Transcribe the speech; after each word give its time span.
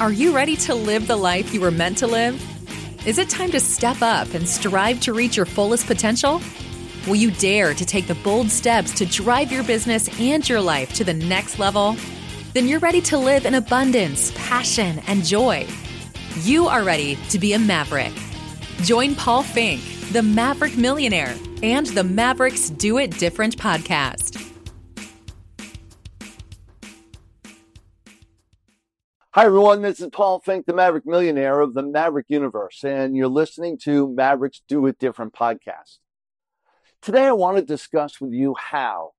Are 0.00 0.12
you 0.12 0.32
ready 0.32 0.54
to 0.58 0.76
live 0.76 1.08
the 1.08 1.16
life 1.16 1.52
you 1.52 1.60
were 1.60 1.72
meant 1.72 1.98
to 1.98 2.06
live? 2.06 2.40
Is 3.04 3.18
it 3.18 3.28
time 3.28 3.50
to 3.50 3.58
step 3.58 4.00
up 4.00 4.32
and 4.32 4.48
strive 4.48 5.00
to 5.00 5.12
reach 5.12 5.36
your 5.36 5.44
fullest 5.44 5.88
potential? 5.88 6.40
Will 7.08 7.16
you 7.16 7.32
dare 7.32 7.74
to 7.74 7.84
take 7.84 8.06
the 8.06 8.14
bold 8.14 8.48
steps 8.48 8.92
to 8.92 9.06
drive 9.06 9.50
your 9.50 9.64
business 9.64 10.08
and 10.20 10.48
your 10.48 10.60
life 10.60 10.92
to 10.94 11.02
the 11.02 11.14
next 11.14 11.58
level? 11.58 11.96
Then 12.54 12.68
you're 12.68 12.78
ready 12.78 13.00
to 13.02 13.18
live 13.18 13.44
in 13.44 13.54
abundance, 13.54 14.32
passion, 14.36 15.00
and 15.08 15.24
joy. 15.24 15.66
You 16.42 16.68
are 16.68 16.84
ready 16.84 17.16
to 17.30 17.38
be 17.40 17.54
a 17.54 17.58
maverick. 17.58 18.12
Join 18.82 19.16
Paul 19.16 19.42
Fink, 19.42 19.82
the 20.12 20.22
Maverick 20.22 20.76
Millionaire, 20.76 21.34
and 21.64 21.86
the 21.86 22.04
Mavericks 22.04 22.70
Do 22.70 22.98
It 22.98 23.18
Different 23.18 23.56
podcast. 23.56 24.47
Hi, 29.38 29.44
everyone. 29.44 29.82
This 29.82 30.00
is 30.00 30.08
Paul 30.08 30.40
Fink, 30.40 30.66
the 30.66 30.72
Maverick 30.72 31.06
Millionaire 31.06 31.60
of 31.60 31.72
the 31.72 31.84
Maverick 31.84 32.26
Universe, 32.28 32.82
and 32.82 33.16
you're 33.16 33.28
listening 33.28 33.78
to 33.84 34.12
Mavericks 34.12 34.62
Do 34.66 34.84
It 34.86 34.98
Different 34.98 35.32
podcast. 35.32 35.98
Today, 37.00 37.26
I 37.26 37.30
want 37.30 37.56
to 37.56 37.62
discuss 37.62 38.20
with 38.20 38.32
you 38.32 38.56
how, 38.56 39.12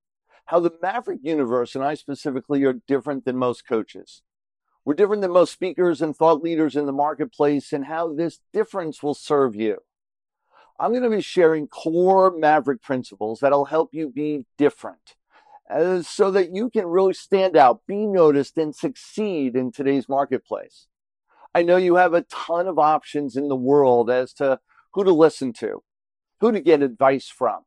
how 0.43 0.59
the 0.59 0.73
Maverick 0.81 1.21
Universe 1.23 1.73
and 1.73 1.85
I 1.85 1.93
specifically 1.93 2.65
are 2.65 2.73
different 2.85 3.23
than 3.23 3.37
most 3.37 3.65
coaches. 3.65 4.21
We're 4.83 4.95
different 4.95 5.21
than 5.21 5.31
most 5.31 5.53
speakers 5.53 6.01
and 6.01 6.13
thought 6.13 6.43
leaders 6.43 6.75
in 6.75 6.85
the 6.85 6.91
marketplace, 6.91 7.71
and 7.71 7.85
how 7.85 8.13
this 8.13 8.41
difference 8.51 9.01
will 9.01 9.13
serve 9.13 9.55
you. 9.55 9.77
I'm 10.77 10.91
going 10.91 11.03
to 11.03 11.09
be 11.09 11.21
sharing 11.21 11.69
core 11.69 12.29
Maverick 12.29 12.81
principles 12.81 13.39
that'll 13.39 13.63
help 13.63 13.93
you 13.93 14.09
be 14.09 14.43
different 14.57 15.15
uh, 15.69 16.01
so 16.01 16.31
that 16.31 16.53
you 16.53 16.69
can 16.69 16.85
really 16.85 17.13
stand 17.13 17.55
out, 17.55 17.81
be 17.87 18.05
noticed, 18.05 18.57
and 18.57 18.75
succeed 18.75 19.55
in 19.55 19.71
today's 19.71 20.09
marketplace. 20.09 20.87
I 21.53 21.63
know 21.63 21.77
you 21.77 21.95
have 21.95 22.13
a 22.13 22.23
ton 22.23 22.67
of 22.67 22.79
options 22.79 23.35
in 23.35 23.47
the 23.47 23.55
world 23.55 24.09
as 24.09 24.33
to 24.33 24.59
who 24.93 25.03
to 25.03 25.13
listen 25.13 25.53
to, 25.53 25.83
who 26.39 26.51
to 26.51 26.59
get 26.59 26.81
advice 26.81 27.27
from. 27.27 27.63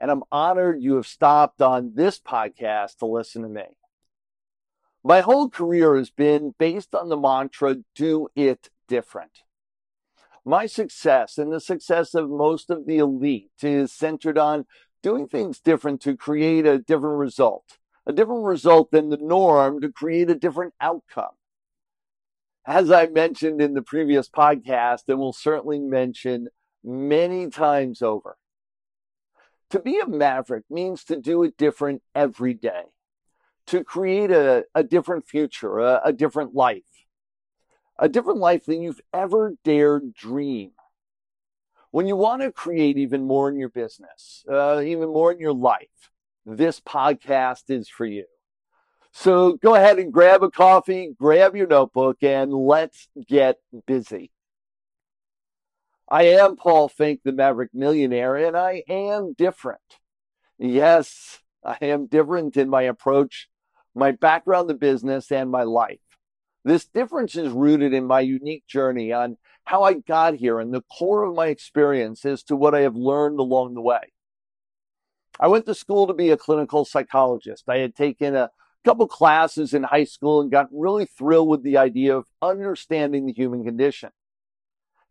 And 0.00 0.10
I'm 0.10 0.22
honored 0.30 0.82
you 0.82 0.94
have 0.94 1.06
stopped 1.06 1.60
on 1.60 1.92
this 1.94 2.20
podcast 2.20 2.98
to 2.98 3.06
listen 3.06 3.42
to 3.42 3.48
me. 3.48 3.64
My 5.04 5.20
whole 5.20 5.48
career 5.48 5.96
has 5.96 6.10
been 6.10 6.54
based 6.58 6.94
on 6.94 7.08
the 7.08 7.16
mantra 7.16 7.76
do 7.94 8.28
it 8.36 8.68
different. 8.88 9.42
My 10.44 10.66
success 10.66 11.38
and 11.38 11.52
the 11.52 11.60
success 11.60 12.14
of 12.14 12.30
most 12.30 12.70
of 12.70 12.86
the 12.86 12.98
elite 12.98 13.50
is 13.62 13.92
centered 13.92 14.38
on 14.38 14.66
doing 15.02 15.28
things 15.28 15.60
different 15.60 16.00
to 16.02 16.16
create 16.16 16.66
a 16.66 16.78
different 16.78 17.18
result, 17.18 17.78
a 18.06 18.12
different 18.12 18.44
result 18.44 18.90
than 18.90 19.08
the 19.08 19.16
norm 19.16 19.80
to 19.80 19.92
create 19.92 20.30
a 20.30 20.34
different 20.34 20.74
outcome. 20.80 21.34
As 22.66 22.90
I 22.90 23.06
mentioned 23.06 23.62
in 23.62 23.74
the 23.74 23.82
previous 23.82 24.28
podcast, 24.28 25.04
and 25.08 25.18
will 25.18 25.32
certainly 25.32 25.80
mention 25.80 26.48
many 26.84 27.48
times 27.48 28.02
over, 28.02 28.36
to 29.70 29.78
be 29.78 29.98
a 29.98 30.06
maverick 30.06 30.64
means 30.70 31.04
to 31.04 31.16
do 31.16 31.42
it 31.42 31.56
different 31.56 32.02
every 32.14 32.54
day, 32.54 32.84
to 33.66 33.84
create 33.84 34.30
a, 34.30 34.64
a 34.74 34.82
different 34.82 35.26
future, 35.26 35.78
a, 35.78 36.00
a 36.04 36.12
different 36.12 36.54
life, 36.54 36.82
a 37.98 38.08
different 38.08 38.38
life 38.38 38.66
than 38.66 38.82
you've 38.82 39.00
ever 39.12 39.54
dared 39.64 40.14
dream 40.14 40.72
when 41.90 42.06
you 42.06 42.16
want 42.16 42.42
to 42.42 42.52
create 42.52 42.98
even 42.98 43.24
more 43.24 43.48
in 43.48 43.56
your 43.56 43.68
business, 43.68 44.44
uh, 44.50 44.80
even 44.84 45.08
more 45.08 45.32
in 45.32 45.38
your 45.38 45.52
life, 45.52 46.10
this 46.44 46.80
podcast 46.80 47.64
is 47.68 47.88
for 47.88 48.06
you. 48.06 48.24
So 49.12 49.54
go 49.54 49.74
ahead 49.74 49.98
and 49.98 50.12
grab 50.12 50.42
a 50.42 50.50
coffee, 50.50 51.14
grab 51.18 51.56
your 51.56 51.66
notebook, 51.66 52.22
and 52.22 52.52
let's 52.52 53.08
get 53.26 53.56
busy. 53.86 54.30
I 56.10 56.24
am 56.24 56.56
Paul 56.56 56.88
Fink, 56.88 57.20
the 57.24 57.32
Maverick 57.32 57.70
Millionaire, 57.74 58.36
and 58.36 58.56
I 58.56 58.82
am 58.88 59.34
different. 59.36 59.80
Yes, 60.58 61.40
I 61.64 61.76
am 61.82 62.06
different 62.06 62.56
in 62.56 62.68
my 62.70 62.82
approach, 62.82 63.48
my 63.94 64.12
background 64.12 64.70
in 64.70 64.78
business, 64.78 65.30
and 65.30 65.50
my 65.50 65.64
life. 65.64 65.98
This 66.64 66.86
difference 66.86 67.36
is 67.36 67.50
rooted 67.50 67.92
in 67.92 68.06
my 68.06 68.20
unique 68.20 68.66
journey 68.66 69.12
on 69.12 69.36
how 69.68 69.82
I 69.82 69.92
got 69.92 70.34
here 70.34 70.60
and 70.60 70.72
the 70.72 70.82
core 70.98 71.24
of 71.24 71.34
my 71.34 71.48
experience 71.48 72.24
as 72.24 72.42
to 72.44 72.56
what 72.56 72.74
I 72.74 72.80
have 72.80 72.96
learned 72.96 73.38
along 73.38 73.74
the 73.74 73.82
way. 73.82 74.00
I 75.38 75.48
went 75.48 75.66
to 75.66 75.74
school 75.74 76.06
to 76.06 76.14
be 76.14 76.30
a 76.30 76.38
clinical 76.38 76.86
psychologist. 76.86 77.68
I 77.68 77.76
had 77.76 77.94
taken 77.94 78.34
a 78.34 78.50
couple 78.82 79.06
classes 79.06 79.74
in 79.74 79.82
high 79.82 80.04
school 80.04 80.40
and 80.40 80.50
got 80.50 80.68
really 80.72 81.04
thrilled 81.04 81.50
with 81.50 81.64
the 81.64 81.76
idea 81.76 82.16
of 82.16 82.24
understanding 82.40 83.26
the 83.26 83.34
human 83.34 83.62
condition. 83.62 84.08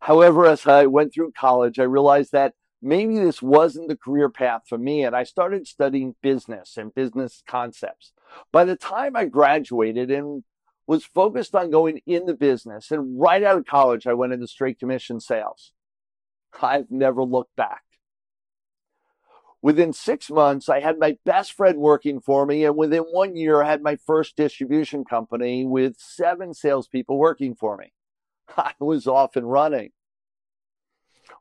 However, 0.00 0.44
as 0.46 0.66
I 0.66 0.86
went 0.86 1.14
through 1.14 1.32
college, 1.38 1.78
I 1.78 1.84
realized 1.84 2.32
that 2.32 2.54
maybe 2.82 3.16
this 3.16 3.40
wasn't 3.40 3.86
the 3.86 3.96
career 3.96 4.28
path 4.28 4.62
for 4.68 4.76
me, 4.76 5.04
and 5.04 5.14
I 5.14 5.22
started 5.22 5.68
studying 5.68 6.16
business 6.20 6.76
and 6.76 6.92
business 6.92 7.44
concepts. 7.46 8.12
By 8.50 8.64
the 8.64 8.74
time 8.74 9.14
I 9.14 9.26
graduated 9.26 10.10
and 10.10 10.42
was 10.88 11.04
focused 11.04 11.54
on 11.54 11.70
going 11.70 12.00
in 12.06 12.24
the 12.24 12.34
business. 12.34 12.90
And 12.90 13.20
right 13.20 13.42
out 13.42 13.58
of 13.58 13.66
college, 13.66 14.06
I 14.06 14.14
went 14.14 14.32
into 14.32 14.46
straight 14.46 14.80
commission 14.80 15.20
sales. 15.20 15.72
I've 16.62 16.90
never 16.90 17.22
looked 17.22 17.54
back. 17.56 17.82
Within 19.60 19.92
six 19.92 20.30
months, 20.30 20.70
I 20.70 20.80
had 20.80 20.98
my 20.98 21.18
best 21.26 21.52
friend 21.52 21.78
working 21.78 22.20
for 22.20 22.46
me. 22.46 22.64
And 22.64 22.74
within 22.74 23.02
one 23.02 23.36
year, 23.36 23.62
I 23.62 23.68
had 23.68 23.82
my 23.82 23.96
first 24.06 24.34
distribution 24.34 25.04
company 25.04 25.66
with 25.66 25.96
seven 25.98 26.54
salespeople 26.54 27.18
working 27.18 27.54
for 27.54 27.76
me. 27.76 27.92
I 28.56 28.72
was 28.80 29.06
off 29.06 29.36
and 29.36 29.50
running. 29.50 29.90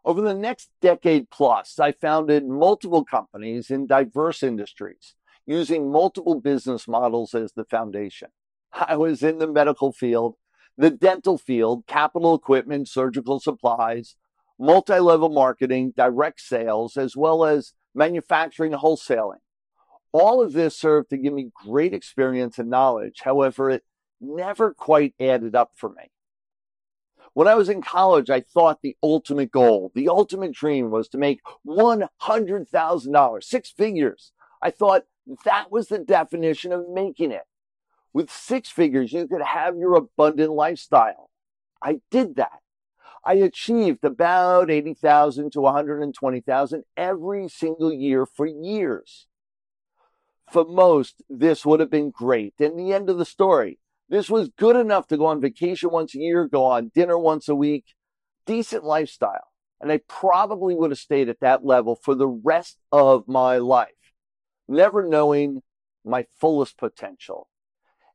Over 0.04 0.20
the 0.22 0.34
next 0.34 0.70
decade 0.82 1.30
plus, 1.30 1.80
I 1.80 1.94
founded 1.94 2.46
multiple 2.46 3.06
companies 3.06 3.72
in 3.72 3.88
diverse 3.88 4.44
industries 4.44 5.16
using 5.46 5.90
multiple 5.90 6.42
business 6.42 6.86
models 6.86 7.34
as 7.34 7.54
the 7.54 7.64
foundation. 7.64 8.28
I 8.80 8.96
was 8.98 9.24
in 9.24 9.40
the 9.40 9.48
medical 9.48 9.92
field, 9.92 10.36
the 10.78 10.90
dental 10.90 11.38
field, 11.38 11.86
capital 11.88 12.36
equipment, 12.36 12.88
surgical 12.88 13.40
supplies, 13.40 14.16
multi 14.60 15.00
level 15.00 15.30
marketing, 15.30 15.94
direct 15.96 16.42
sales, 16.42 16.98
as 16.98 17.16
well 17.16 17.46
as 17.46 17.74
manufacturing 17.96 18.74
and 18.74 18.82
wholesaling. 18.82 19.40
All 20.12 20.42
of 20.42 20.54
this 20.54 20.78
served 20.78 21.10
to 21.10 21.18
give 21.18 21.34
me 21.34 21.52
great 21.66 21.94
experience 21.94 22.58
and 22.60 22.70
knowledge. 22.70 23.22
However, 23.24 23.70
it 23.70 23.84
never 24.22 24.74
quite 24.74 25.14
added 25.20 25.56
up 25.56 25.72
for 25.76 25.90
me. 25.90 26.12
When 27.34 27.48
I 27.48 27.56
was 27.56 27.70
in 27.70 27.82
college, 27.84 28.30
I 28.30 28.42
thought 28.42 28.82
the 28.82 28.98
ultimate 29.04 29.52
goal, 29.52 29.92
the 29.94 30.10
ultimate 30.10 30.54
dream 30.54 30.90
was 30.90 31.08
to 31.10 31.20
make 31.20 31.42
$100,000, 31.68 33.44
six 33.44 33.70
figures. 33.70 34.32
I 34.62 34.72
thought 34.72 35.04
that 35.46 35.72
was 35.72 35.88
the 35.88 36.00
definition 36.00 36.72
of 36.72 36.90
making 36.90 37.32
it. 37.32 37.44
With 38.18 38.32
six 38.32 38.68
figures, 38.68 39.14
you 39.14 39.28
could 39.28 39.44
have 39.44 39.78
your 39.78 39.94
abundant 39.94 40.52
lifestyle. 40.52 41.30
I 41.84 42.00
did 42.10 42.38
that. 42.38 42.62
I 43.24 43.36
achieved 43.36 44.04
about 44.04 44.72
80,000 44.72 45.52
to 45.52 45.62
120,000 45.62 46.84
every 46.98 47.48
single 47.48 47.94
year 47.94 48.26
for 48.26 48.48
years. 48.48 49.28
For 50.52 50.66
most, 50.66 51.22
this 51.30 51.64
would 51.64 51.80
have 51.80 51.92
been 51.92 52.10
great. 52.10 52.56
And 52.60 52.80
the 52.80 52.92
end 52.92 53.12
of 53.12 53.20
the 53.20 53.24
story. 53.24 53.78
This 54.10 54.32
was 54.32 54.50
good 54.50 54.76
enough 54.76 55.06
to 55.10 55.18
go 55.18 55.28
on 55.28 55.40
vacation 55.40 55.92
once 55.92 56.16
a 56.16 56.20
year, 56.20 56.48
go 56.48 56.64
on 56.64 56.90
dinner 56.96 57.20
once 57.20 57.48
a 57.48 57.54
week, 57.54 57.86
decent 58.48 58.84
lifestyle. 58.84 59.52
And 59.80 59.92
I 59.92 60.00
probably 60.08 60.74
would 60.74 60.90
have 60.90 60.98
stayed 60.98 61.30
at 61.30 61.42
that 61.42 61.64
level 61.64 61.96
for 61.96 62.16
the 62.16 62.28
rest 62.28 62.80
of 62.92 63.28
my 63.28 63.58
life, 63.58 64.12
never 64.68 65.08
knowing 65.08 65.62
my 66.04 66.26
fullest 66.40 66.80
potential 66.80 67.48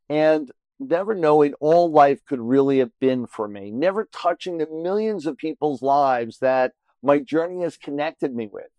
and 0.09 0.51
never 0.79 1.15
knowing 1.15 1.55
all 1.55 1.91
life 1.91 2.25
could 2.25 2.41
really 2.41 2.79
have 2.79 2.93
been 3.01 3.27
for 3.27 3.49
me, 3.49 3.71
never 3.71 4.09
touching 4.13 4.59
the 4.59 4.69
millions 4.71 5.27
of 5.27 5.37
people's 5.37 5.83
lives 5.83 6.39
that 6.39 6.73
my 7.03 7.19
journey 7.19 7.63
has 7.63 7.77
connected 7.77 8.35
me 8.35 8.47
with. 8.47 8.71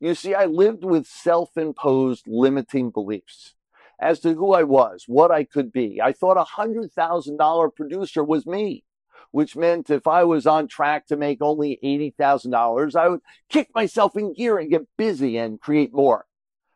You 0.00 0.14
see, 0.14 0.34
I 0.34 0.46
lived 0.46 0.84
with 0.84 1.06
self 1.06 1.56
imposed 1.56 2.26
limiting 2.26 2.90
beliefs 2.90 3.54
as 4.00 4.18
to 4.20 4.34
who 4.34 4.52
I 4.52 4.64
was, 4.64 5.04
what 5.06 5.30
I 5.30 5.44
could 5.44 5.72
be. 5.72 6.00
I 6.02 6.12
thought 6.12 6.36
a 6.36 6.60
$100,000 6.60 7.76
producer 7.76 8.24
was 8.24 8.46
me, 8.46 8.82
which 9.30 9.54
meant 9.54 9.90
if 9.90 10.08
I 10.08 10.24
was 10.24 10.44
on 10.44 10.66
track 10.66 11.06
to 11.06 11.16
make 11.16 11.40
only 11.40 11.78
$80,000, 11.84 12.96
I 12.96 13.08
would 13.08 13.20
kick 13.48 13.68
myself 13.74 14.16
in 14.16 14.34
gear 14.34 14.58
and 14.58 14.70
get 14.70 14.88
busy 14.98 15.38
and 15.38 15.60
create 15.60 15.94
more. 15.94 16.26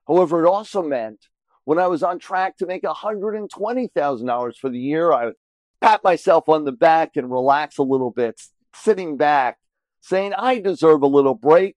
However, 0.07 0.45
it 0.45 0.49
also 0.49 0.83
meant 0.83 1.27
when 1.67 1.81
I 1.81 1.89
was 1.89 2.05
on 2.05 2.21
track 2.21 2.57
to 2.59 2.67
make 2.67 2.85
$120,000 2.85 4.57
for 4.57 4.71
the 4.71 4.79
year, 4.79 5.13
I 5.13 5.27
would 5.27 5.35
pat 5.81 6.05
myself 6.05 6.49
on 6.49 6.65
the 6.65 6.71
back 6.71 7.17
and 7.17 7.29
relax 7.31 7.77
a 7.77 7.83
little 7.83 8.13
bit, 8.13 8.41
sitting 8.73 9.17
back, 9.17 9.59
saying, 10.01 10.33
I 10.33 10.61
deserve 10.61 11.03
a 11.03 11.09
little 11.09 11.35
break. 11.35 11.75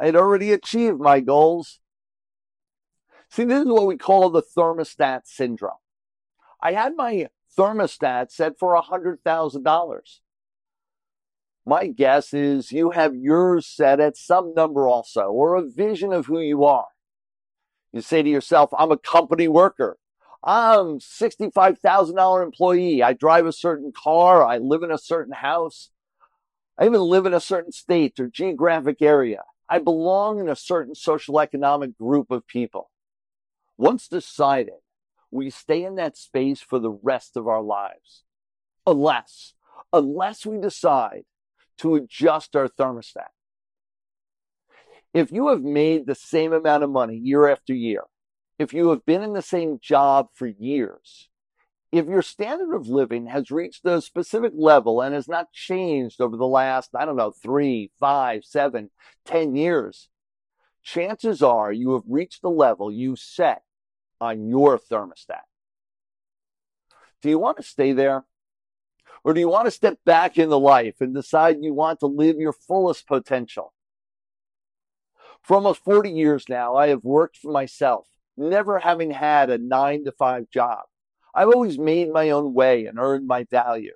I 0.00 0.06
had 0.06 0.16
already 0.16 0.52
achieved 0.52 0.98
my 0.98 1.20
goals. 1.20 1.78
See, 3.30 3.44
this 3.44 3.62
is 3.62 3.68
what 3.68 3.86
we 3.86 3.96
call 3.96 4.30
the 4.30 4.42
thermostat 4.42 5.20
syndrome. 5.26 5.78
I 6.60 6.72
had 6.72 6.96
my 6.96 7.28
thermostat 7.56 8.32
set 8.32 8.58
for 8.58 8.74
$100,000. 8.82 10.00
My 11.64 11.86
guess 11.86 12.34
is 12.34 12.72
you 12.72 12.90
have 12.90 13.14
yours 13.14 13.64
set 13.64 14.00
at 14.00 14.16
some 14.16 14.54
number 14.54 14.88
also, 14.88 15.26
or 15.26 15.54
a 15.54 15.62
vision 15.62 16.12
of 16.12 16.26
who 16.26 16.40
you 16.40 16.64
are. 16.64 16.88
You 17.92 18.00
say 18.00 18.22
to 18.22 18.28
yourself, 18.28 18.70
I'm 18.76 18.92
a 18.92 18.98
company 18.98 19.48
worker. 19.48 19.96
I'm 20.42 20.98
$65,000 20.98 22.42
employee. 22.42 23.02
I 23.02 23.12
drive 23.12 23.46
a 23.46 23.52
certain 23.52 23.92
car. 23.92 24.44
I 24.44 24.58
live 24.58 24.82
in 24.82 24.92
a 24.92 24.98
certain 24.98 25.34
house. 25.34 25.90
I 26.78 26.86
even 26.86 27.00
live 27.00 27.26
in 27.26 27.34
a 27.34 27.40
certain 27.40 27.72
state 27.72 28.20
or 28.20 28.28
geographic 28.28 29.02
area. 29.02 29.42
I 29.68 29.80
belong 29.80 30.38
in 30.38 30.48
a 30.48 30.56
certain 30.56 30.94
social 30.94 31.40
economic 31.40 31.98
group 31.98 32.30
of 32.30 32.46
people. 32.46 32.90
Once 33.76 34.08
decided, 34.08 34.74
we 35.30 35.50
stay 35.50 35.84
in 35.84 35.96
that 35.96 36.16
space 36.16 36.60
for 36.60 36.78
the 36.78 36.90
rest 36.90 37.36
of 37.36 37.48
our 37.48 37.62
lives. 37.62 38.22
Unless, 38.86 39.54
unless 39.92 40.46
we 40.46 40.58
decide 40.58 41.24
to 41.78 41.96
adjust 41.96 42.56
our 42.56 42.68
thermostat. 42.68 43.28
If 45.18 45.32
you 45.32 45.48
have 45.48 45.62
made 45.62 46.06
the 46.06 46.14
same 46.14 46.52
amount 46.52 46.84
of 46.84 46.90
money 46.90 47.16
year 47.16 47.48
after 47.48 47.74
year, 47.74 48.04
if 48.56 48.72
you 48.72 48.90
have 48.90 49.04
been 49.04 49.20
in 49.20 49.32
the 49.32 49.42
same 49.42 49.80
job 49.82 50.28
for 50.32 50.46
years, 50.46 51.28
if 51.90 52.06
your 52.06 52.22
standard 52.22 52.72
of 52.72 52.86
living 52.86 53.26
has 53.26 53.50
reached 53.50 53.84
a 53.84 54.00
specific 54.00 54.52
level 54.54 55.00
and 55.00 55.16
has 55.16 55.26
not 55.26 55.52
changed 55.52 56.20
over 56.20 56.36
the 56.36 56.46
last, 56.46 56.90
I 56.94 57.04
don't 57.04 57.16
know, 57.16 57.32
three, 57.32 57.90
five, 57.98 58.44
seven, 58.44 58.90
ten 59.24 59.56
years, 59.56 60.08
chances 60.84 61.42
are 61.42 61.72
you 61.72 61.94
have 61.94 62.04
reached 62.06 62.42
the 62.42 62.50
level 62.50 62.92
you 62.92 63.16
set 63.16 63.62
on 64.20 64.46
your 64.46 64.78
thermostat. 64.78 65.42
Do 67.22 67.28
you 67.28 67.40
want 67.40 67.56
to 67.56 67.64
stay 67.64 67.90
there? 67.90 68.24
Or 69.24 69.34
do 69.34 69.40
you 69.40 69.48
want 69.48 69.64
to 69.64 69.72
step 69.72 69.98
back 70.06 70.38
into 70.38 70.54
life 70.54 71.00
and 71.00 71.12
decide 71.12 71.56
you 71.60 71.74
want 71.74 71.98
to 71.98 72.06
live 72.06 72.36
your 72.36 72.52
fullest 72.52 73.08
potential? 73.08 73.72
For 75.48 75.54
almost 75.54 75.82
40 75.82 76.10
years 76.10 76.46
now, 76.50 76.76
I 76.76 76.88
have 76.88 77.04
worked 77.04 77.38
for 77.38 77.50
myself, 77.50 78.06
never 78.36 78.80
having 78.80 79.10
had 79.10 79.48
a 79.48 79.56
nine 79.56 80.04
to 80.04 80.12
five 80.12 80.50
job. 80.50 80.80
I've 81.34 81.48
always 81.48 81.78
made 81.78 82.12
my 82.12 82.28
own 82.28 82.52
way 82.52 82.84
and 82.84 82.98
earned 82.98 83.26
my 83.26 83.44
value. 83.44 83.94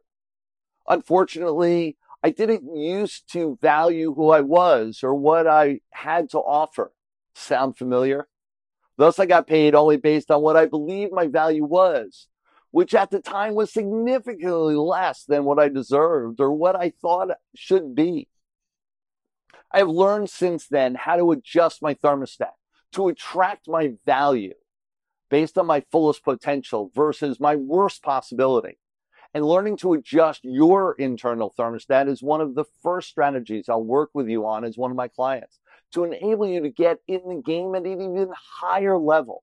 Unfortunately, 0.88 1.98
I 2.22 2.30
didn't 2.30 2.74
used 2.74 3.30
to 3.34 3.58
value 3.60 4.14
who 4.14 4.30
I 4.30 4.40
was 4.40 5.00
or 5.02 5.14
what 5.14 5.46
I 5.46 5.80
had 5.90 6.30
to 6.30 6.38
offer. 6.38 6.90
Sound 7.34 7.76
familiar? 7.76 8.28
Thus, 8.96 9.18
I 9.18 9.26
got 9.26 9.46
paid 9.46 9.74
only 9.74 9.98
based 9.98 10.30
on 10.30 10.40
what 10.40 10.56
I 10.56 10.64
believed 10.64 11.12
my 11.12 11.26
value 11.26 11.66
was, 11.66 12.28
which 12.70 12.94
at 12.94 13.10
the 13.10 13.20
time 13.20 13.54
was 13.54 13.70
significantly 13.70 14.74
less 14.74 15.24
than 15.24 15.44
what 15.44 15.58
I 15.58 15.68
deserved 15.68 16.40
or 16.40 16.50
what 16.50 16.76
I 16.76 16.94
thought 17.02 17.28
should 17.54 17.94
be. 17.94 18.28
I 19.72 19.78
have 19.78 19.88
learned 19.88 20.28
since 20.28 20.66
then 20.68 20.94
how 20.94 21.16
to 21.16 21.32
adjust 21.32 21.82
my 21.82 21.94
thermostat 21.94 22.52
to 22.92 23.08
attract 23.08 23.68
my 23.68 23.94
value 24.04 24.54
based 25.30 25.56
on 25.56 25.66
my 25.66 25.82
fullest 25.90 26.22
potential 26.24 26.90
versus 26.94 27.40
my 27.40 27.56
worst 27.56 28.02
possibility. 28.02 28.78
And 29.32 29.46
learning 29.46 29.78
to 29.78 29.94
adjust 29.94 30.40
your 30.42 30.94
internal 30.98 31.54
thermostat 31.58 32.06
is 32.06 32.22
one 32.22 32.42
of 32.42 32.54
the 32.54 32.66
first 32.82 33.08
strategies 33.08 33.70
I'll 33.70 33.82
work 33.82 34.10
with 34.12 34.28
you 34.28 34.46
on 34.46 34.62
as 34.62 34.76
one 34.76 34.90
of 34.90 34.96
my 34.96 35.08
clients 35.08 35.58
to 35.92 36.04
enable 36.04 36.46
you 36.46 36.60
to 36.60 36.68
get 36.68 36.98
in 37.06 37.22
the 37.26 37.42
game 37.42 37.74
at 37.74 37.86
an 37.86 38.00
even 38.00 38.30
higher 38.60 38.98
level. 38.98 39.42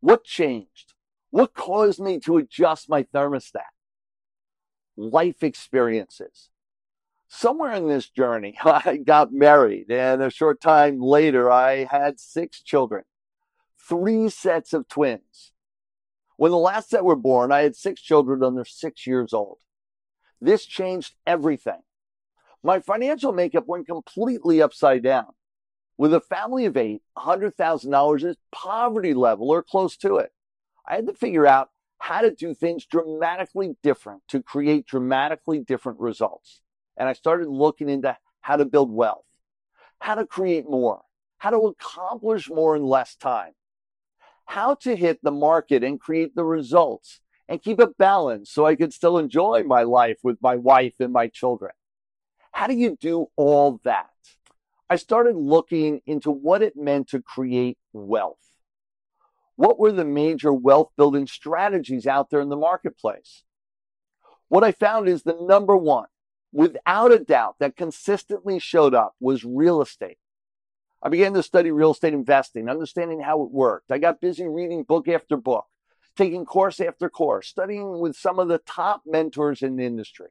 What 0.00 0.24
changed? 0.24 0.94
What 1.28 1.52
caused 1.52 2.00
me 2.00 2.18
to 2.20 2.38
adjust 2.38 2.88
my 2.88 3.02
thermostat? 3.02 3.60
Life 4.96 5.42
experiences. 5.42 6.48
Somewhere 7.32 7.70
in 7.74 7.86
this 7.86 8.08
journey, 8.10 8.58
I 8.64 8.96
got 8.96 9.32
married, 9.32 9.88
and 9.88 10.20
a 10.20 10.30
short 10.30 10.60
time 10.60 11.00
later, 11.00 11.48
I 11.48 11.84
had 11.84 12.18
six 12.18 12.60
children, 12.60 13.04
three 13.78 14.28
sets 14.28 14.72
of 14.72 14.88
twins. 14.88 15.52
When 16.36 16.50
the 16.50 16.58
last 16.58 16.90
set 16.90 17.04
were 17.04 17.14
born, 17.14 17.52
I 17.52 17.60
had 17.60 17.76
six 17.76 18.02
children 18.02 18.42
under 18.42 18.64
six 18.64 19.06
years 19.06 19.32
old. 19.32 19.58
This 20.40 20.66
changed 20.66 21.14
everything. 21.24 21.80
My 22.64 22.80
financial 22.80 23.32
makeup 23.32 23.68
went 23.68 23.86
completely 23.86 24.60
upside 24.60 25.04
down. 25.04 25.28
With 25.96 26.12
a 26.12 26.20
family 26.20 26.64
of 26.64 26.76
eight, 26.76 27.02
$100,000 27.16 28.24
is 28.24 28.36
poverty 28.50 29.14
level 29.14 29.50
or 29.50 29.62
close 29.62 29.96
to 29.98 30.16
it. 30.16 30.32
I 30.84 30.96
had 30.96 31.06
to 31.06 31.14
figure 31.14 31.46
out 31.46 31.70
how 31.98 32.22
to 32.22 32.34
do 32.34 32.54
things 32.54 32.86
dramatically 32.86 33.76
different 33.84 34.22
to 34.28 34.42
create 34.42 34.86
dramatically 34.86 35.60
different 35.60 36.00
results. 36.00 36.62
And 37.00 37.08
I 37.08 37.14
started 37.14 37.48
looking 37.48 37.88
into 37.88 38.14
how 38.42 38.56
to 38.56 38.66
build 38.66 38.92
wealth, 38.92 39.24
how 40.00 40.16
to 40.16 40.26
create 40.26 40.68
more, 40.68 41.00
how 41.38 41.48
to 41.48 41.56
accomplish 41.56 42.50
more 42.50 42.76
in 42.76 42.84
less 42.84 43.16
time, 43.16 43.54
how 44.44 44.74
to 44.74 44.94
hit 44.94 45.18
the 45.22 45.30
market 45.30 45.82
and 45.82 45.98
create 45.98 46.36
the 46.36 46.44
results 46.44 47.20
and 47.48 47.62
keep 47.62 47.78
a 47.78 47.86
balance 47.86 48.50
so 48.50 48.66
I 48.66 48.76
could 48.76 48.92
still 48.92 49.16
enjoy 49.16 49.62
my 49.64 49.82
life 49.82 50.18
with 50.22 50.36
my 50.42 50.56
wife 50.56 50.92
and 51.00 51.10
my 51.10 51.28
children. 51.28 51.72
How 52.52 52.66
do 52.66 52.74
you 52.74 52.98
do 53.00 53.28
all 53.34 53.80
that? 53.84 54.10
I 54.90 54.96
started 54.96 55.36
looking 55.36 56.02
into 56.04 56.30
what 56.30 56.60
it 56.60 56.76
meant 56.76 57.08
to 57.08 57.22
create 57.22 57.78
wealth. 57.94 58.36
What 59.56 59.78
were 59.78 59.92
the 59.92 60.04
major 60.04 60.52
wealth 60.52 60.90
building 60.98 61.26
strategies 61.26 62.06
out 62.06 62.28
there 62.28 62.40
in 62.40 62.50
the 62.50 62.56
marketplace? 62.56 63.44
What 64.48 64.64
I 64.64 64.72
found 64.72 65.08
is 65.08 65.22
the 65.22 65.38
number 65.40 65.76
one, 65.76 66.08
without 66.52 67.12
a 67.12 67.18
doubt, 67.18 67.56
that 67.60 67.76
consistently 67.76 68.58
showed 68.58 68.94
up 68.94 69.14
was 69.20 69.44
real 69.44 69.82
estate. 69.82 70.18
I 71.02 71.08
began 71.08 71.32
to 71.34 71.42
study 71.42 71.70
real 71.70 71.92
estate 71.92 72.12
investing, 72.12 72.68
understanding 72.68 73.20
how 73.20 73.42
it 73.42 73.50
worked. 73.50 73.90
I 73.90 73.98
got 73.98 74.20
busy 74.20 74.46
reading 74.46 74.82
book 74.82 75.08
after 75.08 75.36
book, 75.36 75.66
taking 76.16 76.44
course 76.44 76.78
after 76.80 77.08
course, 77.08 77.48
studying 77.48 78.00
with 78.00 78.16
some 78.16 78.38
of 78.38 78.48
the 78.48 78.58
top 78.58 79.02
mentors 79.06 79.62
in 79.62 79.76
the 79.76 79.84
industry. 79.84 80.28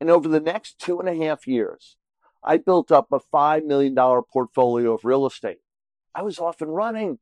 And 0.00 0.10
over 0.10 0.28
the 0.28 0.40
next 0.40 0.78
two 0.78 0.98
and 0.98 1.08
a 1.08 1.24
half 1.24 1.46
years, 1.46 1.96
I 2.42 2.56
built 2.58 2.90
up 2.90 3.12
a 3.12 3.20
$5 3.20 3.64
million 3.64 3.94
portfolio 3.94 4.94
of 4.94 5.04
real 5.04 5.26
estate. 5.26 5.58
I 6.14 6.22
was 6.22 6.38
off 6.38 6.60
and 6.62 6.74
running. 6.74 7.18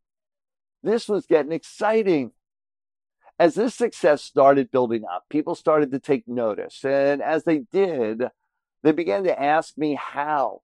This 0.83 1.09
was 1.09 1.27
getting 1.27 1.53
exciting. 1.53 2.33
As 3.39 3.55
this 3.55 3.75
success 3.75 4.23
started 4.23 4.71
building 4.71 5.05
up, 5.11 5.25
people 5.29 5.55
started 5.55 5.91
to 5.93 5.99
take 5.99 6.29
notice. 6.29 6.85
And 6.85 7.21
as 7.21 7.45
they 7.45 7.59
did, 7.73 8.23
they 8.83 8.93
began 8.93 9.25
to 9.25 9.43
ask 9.43 9.77
me 9.77 9.99
how. 10.01 10.63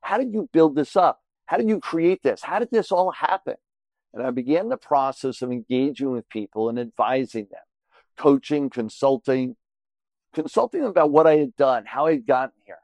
How 0.00 0.18
did 0.18 0.32
you 0.32 0.48
build 0.52 0.74
this 0.74 0.96
up? 0.96 1.20
How 1.46 1.56
did 1.56 1.68
you 1.68 1.80
create 1.80 2.22
this? 2.22 2.42
How 2.42 2.58
did 2.58 2.70
this 2.70 2.90
all 2.90 3.12
happen? 3.12 3.54
And 4.12 4.22
I 4.22 4.30
began 4.30 4.68
the 4.68 4.76
process 4.76 5.42
of 5.42 5.52
engaging 5.52 6.10
with 6.10 6.28
people 6.28 6.68
and 6.68 6.78
advising 6.78 7.46
them, 7.50 7.60
coaching, 8.16 8.70
consulting, 8.70 9.56
consulting 10.32 10.84
about 10.84 11.10
what 11.10 11.26
I 11.26 11.36
had 11.36 11.56
done, 11.56 11.84
how 11.86 12.06
I 12.06 12.12
had 12.12 12.26
gotten 12.26 12.54
here. 12.64 12.78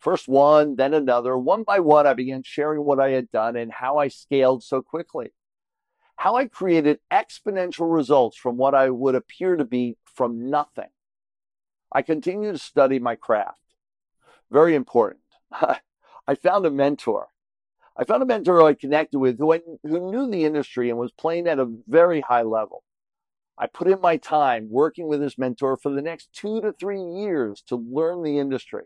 First 0.00 0.28
one, 0.28 0.76
then 0.76 0.94
another. 0.94 1.36
One 1.36 1.62
by 1.62 1.80
one, 1.80 2.06
I 2.06 2.14
began 2.14 2.42
sharing 2.42 2.84
what 2.84 3.00
I 3.00 3.10
had 3.10 3.30
done 3.30 3.56
and 3.56 3.70
how 3.70 3.98
I 3.98 4.08
scaled 4.08 4.62
so 4.62 4.82
quickly. 4.82 5.32
How 6.20 6.34
I 6.34 6.48
created 6.48 6.98
exponential 7.10 7.90
results 7.90 8.36
from 8.36 8.58
what 8.58 8.74
I 8.74 8.90
would 8.90 9.14
appear 9.14 9.56
to 9.56 9.64
be 9.64 9.96
from 10.04 10.50
nothing. 10.50 10.90
I 11.90 12.02
continue 12.02 12.52
to 12.52 12.58
study 12.58 12.98
my 12.98 13.14
craft. 13.14 13.62
Very 14.50 14.74
important. 14.74 15.22
I 15.50 16.34
found 16.42 16.66
a 16.66 16.70
mentor. 16.70 17.28
I 17.96 18.04
found 18.04 18.22
a 18.22 18.26
mentor 18.26 18.62
I 18.62 18.74
connected 18.74 19.18
with 19.18 19.38
who, 19.38 19.54
I, 19.54 19.60
who 19.82 20.10
knew 20.10 20.30
the 20.30 20.44
industry 20.44 20.90
and 20.90 20.98
was 20.98 21.10
playing 21.10 21.46
at 21.46 21.58
a 21.58 21.72
very 21.88 22.20
high 22.20 22.42
level. 22.42 22.84
I 23.56 23.66
put 23.66 23.88
in 23.88 24.02
my 24.02 24.18
time 24.18 24.68
working 24.70 25.08
with 25.08 25.20
this 25.20 25.38
mentor 25.38 25.78
for 25.78 25.90
the 25.90 26.02
next 26.02 26.34
two 26.34 26.60
to 26.60 26.74
three 26.74 27.00
years 27.00 27.62
to 27.68 27.76
learn 27.76 28.24
the 28.24 28.38
industry. 28.38 28.84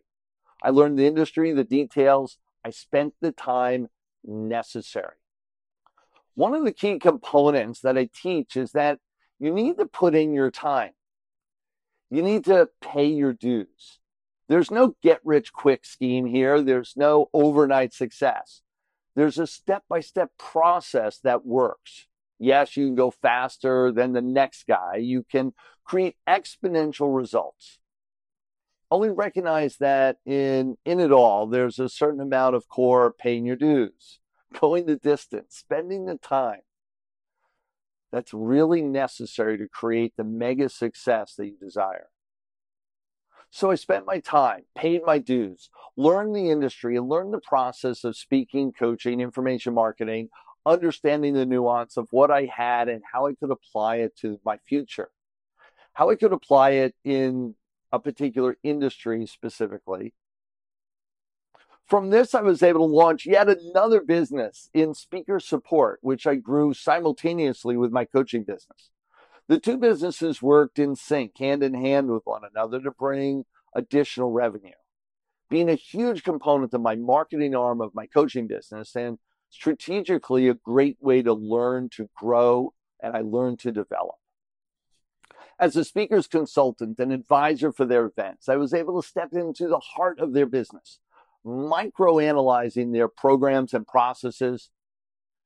I 0.62 0.70
learned 0.70 1.00
the 1.00 1.08
industry, 1.08 1.50
the 1.50 1.64
details. 1.64 2.38
I 2.64 2.70
spent 2.70 3.14
the 3.20 3.32
time 3.32 3.88
necessary. 4.22 5.16
One 6.34 6.54
of 6.54 6.64
the 6.64 6.72
key 6.72 6.98
components 6.98 7.80
that 7.80 7.96
I 7.96 8.08
teach 8.12 8.56
is 8.56 8.72
that 8.72 8.98
you 9.38 9.52
need 9.52 9.78
to 9.78 9.86
put 9.86 10.14
in 10.14 10.32
your 10.32 10.50
time. 10.50 10.92
You 12.10 12.22
need 12.22 12.44
to 12.44 12.68
pay 12.80 13.06
your 13.06 13.32
dues. 13.32 14.00
There's 14.48 14.70
no 14.70 14.96
get 15.02 15.20
rich 15.24 15.52
quick 15.52 15.84
scheme 15.84 16.26
here. 16.26 16.60
There's 16.60 16.94
no 16.96 17.28
overnight 17.32 17.92
success. 17.92 18.62
There's 19.16 19.38
a 19.38 19.46
step 19.46 19.84
by 19.88 20.00
step 20.00 20.30
process 20.38 21.18
that 21.20 21.46
works. 21.46 22.06
Yes, 22.38 22.76
you 22.76 22.86
can 22.86 22.94
go 22.94 23.10
faster 23.10 23.92
than 23.92 24.12
the 24.12 24.20
next 24.20 24.66
guy. 24.66 24.96
You 24.96 25.22
can 25.22 25.54
create 25.84 26.16
exponential 26.28 27.16
results. 27.16 27.78
Only 28.90 29.10
recognize 29.10 29.76
that 29.78 30.18
in, 30.26 30.76
in 30.84 31.00
it 31.00 31.10
all, 31.10 31.46
there's 31.46 31.78
a 31.78 31.88
certain 31.88 32.20
amount 32.20 32.54
of 32.54 32.68
core 32.68 33.12
paying 33.12 33.46
your 33.46 33.56
dues, 33.56 34.18
going 34.60 34.86
the 34.86 34.96
distance, 34.96 35.56
spending 35.56 36.06
the 36.06 36.16
time. 36.16 36.60
that's 38.14 38.32
really 38.32 38.80
necessary 38.80 39.58
to 39.58 39.66
create 39.66 40.12
the 40.16 40.22
mega 40.22 40.68
success 40.68 41.34
that 41.34 41.46
you 41.46 41.56
desire. 41.60 42.06
So 43.50 43.72
I 43.72 43.74
spent 43.74 44.06
my 44.06 44.20
time, 44.20 44.62
paid 44.76 45.02
my 45.04 45.18
dues, 45.18 45.68
learned 45.96 46.34
the 46.34 46.48
industry, 46.50 46.96
and 46.96 47.08
learned 47.08 47.34
the 47.34 47.40
process 47.40 48.04
of 48.04 48.16
speaking, 48.16 48.72
coaching, 48.72 49.20
information 49.20 49.74
marketing, 49.74 50.28
understanding 50.64 51.34
the 51.34 51.44
nuance 51.44 51.96
of 51.96 52.06
what 52.12 52.30
I 52.30 52.44
had 52.44 52.88
and 52.88 53.02
how 53.12 53.26
I 53.26 53.34
could 53.34 53.50
apply 53.50 53.96
it 53.96 54.16
to 54.18 54.38
my 54.44 54.58
future, 54.58 55.10
how 55.92 56.10
I 56.10 56.14
could 56.14 56.32
apply 56.32 56.70
it 56.70 56.94
in 57.04 57.56
a 57.90 57.98
particular 57.98 58.56
industry 58.62 59.26
specifically. 59.26 60.14
From 61.86 62.10
this, 62.10 62.34
I 62.34 62.40
was 62.40 62.62
able 62.62 62.88
to 62.88 62.94
launch 62.94 63.26
yet 63.26 63.48
another 63.48 64.00
business 64.00 64.70
in 64.72 64.94
speaker 64.94 65.38
support, 65.38 65.98
which 66.02 66.26
I 66.26 66.36
grew 66.36 66.72
simultaneously 66.72 67.76
with 67.76 67.92
my 67.92 68.04
coaching 68.04 68.42
business. 68.42 68.90
The 69.48 69.60
two 69.60 69.76
businesses 69.76 70.40
worked 70.40 70.78
in 70.78 70.96
sync, 70.96 71.36
hand 71.38 71.62
in 71.62 71.74
hand 71.74 72.08
with 72.08 72.22
one 72.24 72.42
another 72.50 72.80
to 72.80 72.90
bring 72.90 73.44
additional 73.74 74.30
revenue. 74.30 74.72
Being 75.50 75.68
a 75.68 75.74
huge 75.74 76.22
component 76.22 76.72
of 76.72 76.80
my 76.80 76.96
marketing 76.96 77.54
arm 77.54 77.82
of 77.82 77.94
my 77.94 78.06
coaching 78.06 78.46
business 78.46 78.96
and 78.96 79.18
strategically 79.50 80.48
a 80.48 80.54
great 80.54 80.96
way 81.00 81.20
to 81.22 81.34
learn 81.34 81.90
to 81.90 82.08
grow 82.16 82.72
and 83.02 83.14
I 83.14 83.20
learned 83.20 83.58
to 83.60 83.72
develop. 83.72 84.16
As 85.60 85.76
a 85.76 85.84
speaker's 85.84 86.26
consultant 86.26 86.98
and 86.98 87.12
advisor 87.12 87.70
for 87.70 87.84
their 87.84 88.06
events, 88.06 88.48
I 88.48 88.56
was 88.56 88.72
able 88.72 89.00
to 89.00 89.06
step 89.06 89.32
into 89.32 89.68
the 89.68 89.78
heart 89.78 90.18
of 90.18 90.32
their 90.32 90.46
business, 90.46 90.98
micro 91.44 92.18
analyzing 92.18 92.92
their 92.92 93.08
programs 93.08 93.74
and 93.74 93.86
processes, 93.86 94.70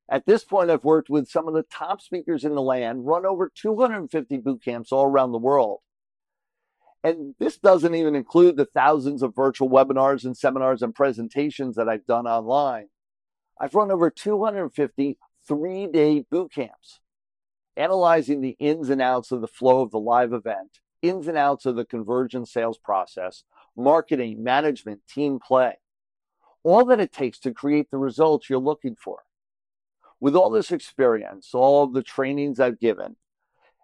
at 0.08 0.24
this 0.24 0.44
point, 0.44 0.70
I've 0.70 0.84
worked 0.84 1.10
with 1.10 1.28
some 1.28 1.48
of 1.48 1.54
the 1.54 1.64
top 1.64 2.00
speakers 2.00 2.44
in 2.44 2.54
the 2.54 2.62
land, 2.62 3.06
run 3.06 3.26
over 3.26 3.50
250 3.54 4.38
boot 4.38 4.64
camps 4.64 4.90
all 4.90 5.04
around 5.04 5.32
the 5.32 5.38
world. 5.38 5.80
And 7.04 7.34
this 7.38 7.58
doesn't 7.58 7.94
even 7.94 8.16
include 8.16 8.56
the 8.56 8.64
thousands 8.64 9.22
of 9.22 9.36
virtual 9.36 9.68
webinars 9.68 10.24
and 10.24 10.36
seminars 10.36 10.82
and 10.82 10.94
presentations 10.94 11.76
that 11.76 11.88
I've 11.88 12.06
done 12.06 12.26
online. 12.26 12.88
I've 13.60 13.74
run 13.74 13.90
over 13.90 14.10
250 14.10 15.18
three 15.46 15.86
day 15.86 16.24
boot 16.30 16.52
camps, 16.52 17.00
analyzing 17.76 18.40
the 18.40 18.56
ins 18.58 18.90
and 18.90 19.00
outs 19.00 19.32
of 19.32 19.40
the 19.40 19.48
flow 19.48 19.80
of 19.80 19.90
the 19.90 19.98
live 19.98 20.32
event, 20.32 20.78
ins 21.02 21.26
and 21.26 21.38
outs 21.38 21.64
of 21.66 21.76
the 21.76 21.84
conversion 21.84 22.44
sales 22.44 22.78
process, 22.78 23.44
marketing, 23.76 24.42
management, 24.42 25.00
team 25.08 25.38
play, 25.38 25.78
all 26.68 26.84
that 26.86 27.00
it 27.00 27.12
takes 27.12 27.38
to 27.40 27.52
create 27.52 27.90
the 27.90 27.98
results 27.98 28.48
you're 28.48 28.58
looking 28.58 28.96
for 28.96 29.20
with 30.20 30.34
all 30.34 30.50
this 30.50 30.72
experience, 30.72 31.50
all 31.54 31.86
the 31.86 32.02
trainings 32.02 32.58
I've 32.58 32.80
given, 32.80 33.16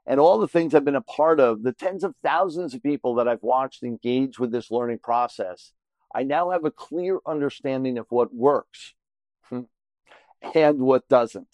and 0.06 0.20
all 0.20 0.38
the 0.38 0.48
things 0.48 0.74
I've 0.74 0.84
been 0.84 0.96
a 0.96 1.00
part 1.00 1.40
of, 1.40 1.62
the 1.62 1.72
tens 1.72 2.04
of 2.04 2.14
thousands 2.22 2.74
of 2.74 2.82
people 2.82 3.14
that 3.16 3.28
I've 3.28 3.42
watched 3.42 3.82
engage 3.82 4.38
with 4.38 4.52
this 4.52 4.70
learning 4.70 4.98
process, 4.98 5.72
I 6.14 6.22
now 6.22 6.50
have 6.50 6.64
a 6.64 6.70
clear 6.70 7.18
understanding 7.26 7.98
of 7.98 8.06
what 8.10 8.34
works 8.34 8.94
and 10.54 10.80
what 10.80 11.08
doesn't. 11.08 11.48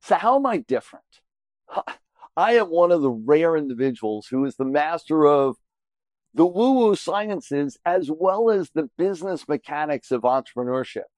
So, 0.00 0.16
how 0.16 0.36
am 0.36 0.46
I 0.46 0.58
different? 0.58 1.04
I 2.36 2.52
am 2.52 2.70
one 2.70 2.92
of 2.92 3.02
the 3.02 3.10
rare 3.10 3.56
individuals 3.56 4.28
who 4.28 4.44
is 4.44 4.56
the 4.56 4.64
master 4.64 5.26
of 5.26 5.56
the 6.38 6.46
woo 6.46 6.72
woo 6.74 6.94
sciences 6.94 7.76
as 7.84 8.12
well 8.12 8.48
as 8.48 8.70
the 8.70 8.88
business 8.96 9.48
mechanics 9.48 10.12
of 10.12 10.22
entrepreneurship. 10.22 11.10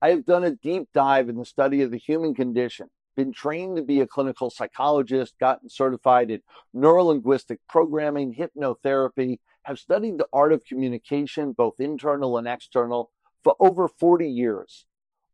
I 0.00 0.08
have 0.08 0.24
done 0.24 0.42
a 0.42 0.54
deep 0.54 0.88
dive 0.94 1.28
in 1.28 1.36
the 1.36 1.44
study 1.44 1.82
of 1.82 1.90
the 1.90 1.98
human 1.98 2.34
condition, 2.34 2.88
been 3.14 3.30
trained 3.30 3.76
to 3.76 3.82
be 3.82 4.00
a 4.00 4.06
clinical 4.06 4.48
psychologist, 4.48 5.34
gotten 5.38 5.68
certified 5.68 6.30
in 6.30 6.40
neurolinguistic 6.74 7.58
programming, 7.68 8.34
hypnotherapy, 8.34 9.40
have 9.64 9.78
studied 9.78 10.16
the 10.16 10.28
art 10.32 10.54
of 10.54 10.64
communication, 10.64 11.52
both 11.52 11.78
internal 11.78 12.38
and 12.38 12.48
external, 12.48 13.10
for 13.44 13.54
over 13.60 13.86
40 13.86 14.30
years, 14.30 14.86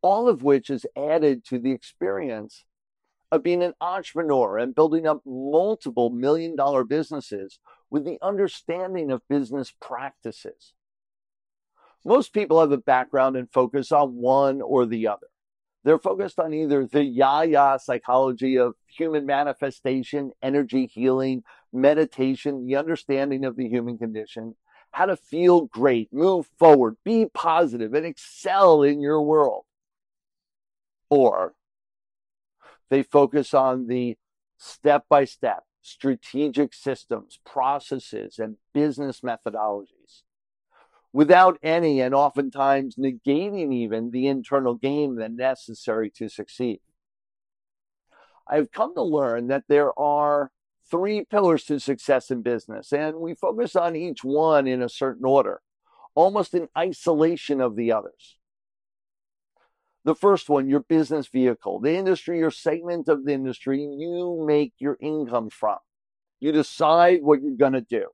all 0.02 0.28
of 0.28 0.42
which 0.42 0.70
is 0.70 0.86
added 0.96 1.44
to 1.44 1.60
the 1.60 1.70
experience 1.70 2.64
of 3.30 3.42
being 3.42 3.62
an 3.62 3.74
entrepreneur 3.80 4.58
and 4.58 4.74
building 4.74 5.06
up 5.06 5.22
multiple 5.24 6.10
million 6.10 6.56
dollar 6.56 6.84
businesses 6.84 7.58
with 7.90 8.04
the 8.04 8.18
understanding 8.22 9.10
of 9.10 9.26
business 9.28 9.72
practices. 9.80 10.72
Most 12.04 12.32
people 12.32 12.60
have 12.60 12.72
a 12.72 12.78
background 12.78 13.36
and 13.36 13.50
focus 13.50 13.90
on 13.90 14.16
one 14.16 14.60
or 14.60 14.84
the 14.84 15.08
other. 15.08 15.28
They're 15.84 15.98
focused 15.98 16.38
on 16.38 16.54
either 16.54 16.86
the 16.86 17.04
ya-ya 17.04 17.76
psychology 17.76 18.56
of 18.58 18.74
human 18.86 19.26
manifestation, 19.26 20.32
energy 20.42 20.86
healing, 20.86 21.44
meditation, 21.72 22.66
the 22.66 22.76
understanding 22.76 23.44
of 23.44 23.56
the 23.56 23.68
human 23.68 23.98
condition, 23.98 24.54
how 24.92 25.06
to 25.06 25.16
feel 25.16 25.66
great, 25.66 26.12
move 26.12 26.48
forward, 26.58 26.96
be 27.04 27.26
positive, 27.34 27.92
and 27.94 28.06
excel 28.06 28.82
in 28.82 29.00
your 29.00 29.20
world. 29.20 29.64
Or 31.10 31.54
they 32.90 33.02
focus 33.02 33.54
on 33.54 33.86
the 33.86 34.16
step 34.58 35.04
by 35.08 35.24
step 35.24 35.64
strategic 35.82 36.72
systems, 36.72 37.38
processes, 37.44 38.38
and 38.38 38.56
business 38.72 39.20
methodologies 39.20 40.22
without 41.12 41.58
any 41.62 42.00
and 42.00 42.12
oftentimes 42.12 42.96
negating 42.96 43.72
even 43.72 44.10
the 44.10 44.26
internal 44.26 44.74
game 44.74 45.14
that 45.14 45.30
necessary 45.30 46.10
to 46.10 46.28
succeed. 46.28 46.80
I've 48.48 48.72
come 48.72 48.94
to 48.94 49.02
learn 49.02 49.46
that 49.46 49.64
there 49.68 49.96
are 49.98 50.50
three 50.90 51.24
pillars 51.24 51.64
to 51.64 51.78
success 51.78 52.30
in 52.32 52.42
business, 52.42 52.92
and 52.92 53.16
we 53.16 53.34
focus 53.34 53.76
on 53.76 53.94
each 53.94 54.24
one 54.24 54.66
in 54.66 54.82
a 54.82 54.88
certain 54.88 55.24
order, 55.24 55.62
almost 56.16 56.52
in 56.52 56.68
isolation 56.76 57.60
of 57.60 57.76
the 57.76 57.92
others. 57.92 58.36
The 60.04 60.14
first 60.14 60.50
one, 60.50 60.68
your 60.68 60.80
business 60.80 61.28
vehicle, 61.28 61.80
the 61.80 61.96
industry, 61.96 62.38
your 62.38 62.50
segment 62.50 63.08
of 63.08 63.24
the 63.24 63.32
industry 63.32 63.80
you 63.80 64.44
make 64.46 64.74
your 64.78 64.98
income 65.00 65.48
from. 65.48 65.78
You 66.40 66.52
decide 66.52 67.22
what 67.22 67.40
you're 67.40 67.56
going 67.56 67.72
to 67.72 67.80
do. 67.80 68.08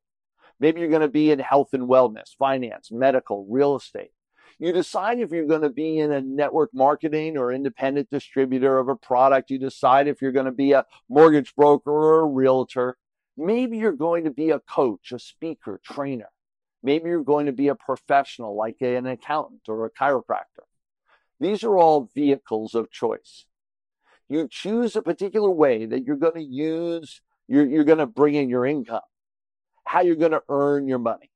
Maybe 0.61 0.80
you're 0.80 0.90
going 0.90 1.00
to 1.00 1.09
be 1.09 1.32
in 1.32 1.40
health 1.40 1.70
and 1.73 1.88
wellness, 1.88 2.37
finance, 2.38 2.92
medical, 2.92 3.44
real 3.49 3.75
estate. 3.75 4.12
You 4.61 4.73
decide 4.73 5.18
if 5.18 5.32
you're 5.32 5.47
going 5.47 5.62
to 5.62 5.70
be 5.70 5.99
in 5.99 6.12
a 6.12 6.20
network 6.20 6.70
marketing 6.73 7.37
or 7.37 7.50
independent 7.50 8.11
distributor 8.11 8.78
of 8.78 8.88
a 8.88 8.94
product. 8.94 9.50
You 9.50 9.59
decide 9.59 10.06
if 10.06 10.23
you're 10.23 10.32
going 10.32 10.47
to 10.47 10.52
be 10.52 10.73
a 10.73 10.85
mortgage 11.09 11.56
broker 11.56 11.90
or 11.90 12.20
a 12.20 12.26
realtor. 12.26 12.99
Maybe 13.37 13.78
you're 13.78 13.92
going 13.92 14.25
to 14.25 14.30
be 14.30 14.50
a 14.50 14.61
coach, 14.61 15.12
a 15.12 15.18
speaker, 15.18 15.80
trainer. 15.82 16.28
Maybe 16.82 17.09
you're 17.09 17.25
going 17.25 17.47
to 17.47 17.52
be 17.52 17.68
a 17.68 17.75
professional 17.75 18.54
like 18.54 18.76
an 18.80 19.06
accountant 19.06 19.62
or 19.66 19.87
a 19.87 19.90
chiropractor. 19.90 20.66
These 21.40 21.64
are 21.64 21.76
all 21.76 22.11
vehicles 22.14 22.75
of 22.75 22.90
choice. 22.90 23.47
You 24.28 24.47
choose 24.49 24.94
a 24.94 25.02
particular 25.02 25.50
way 25.50 25.87
that 25.87 26.04
you're 26.04 26.16
going 26.16 26.35
to 26.35 26.42
use, 26.42 27.20
you're, 27.49 27.66
you're 27.66 27.85
going 27.85 27.99
to 27.99 28.06
bring 28.06 28.35
in 28.35 28.49
your 28.49 28.64
income 28.66 29.00
how 29.90 30.02
you're 30.02 30.14
going 30.14 30.30
to 30.30 30.42
earn 30.49 30.87
your 30.87 31.00
money. 31.00 31.32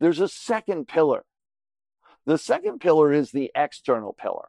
There's 0.00 0.20
a 0.20 0.28
second 0.28 0.88
pillar. 0.88 1.24
The 2.24 2.38
second 2.38 2.78
pillar 2.80 3.12
is 3.12 3.30
the 3.30 3.50
external 3.54 4.14
pillar. 4.14 4.48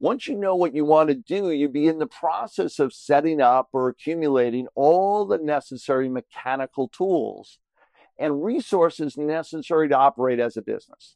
Once 0.00 0.26
you 0.26 0.34
know 0.34 0.56
what 0.56 0.74
you 0.74 0.84
want 0.84 1.08
to 1.08 1.14
do, 1.14 1.52
you 1.52 1.68
be 1.68 1.86
in 1.86 2.00
the 2.00 2.06
process 2.08 2.80
of 2.80 2.92
setting 2.92 3.40
up 3.40 3.68
or 3.72 3.88
accumulating 3.88 4.66
all 4.74 5.24
the 5.24 5.38
necessary 5.38 6.08
mechanical 6.08 6.88
tools 6.88 7.60
and 8.18 8.42
resources 8.42 9.16
necessary 9.16 9.88
to 9.88 9.96
operate 9.96 10.40
as 10.40 10.56
a 10.56 10.62
business. 10.62 11.14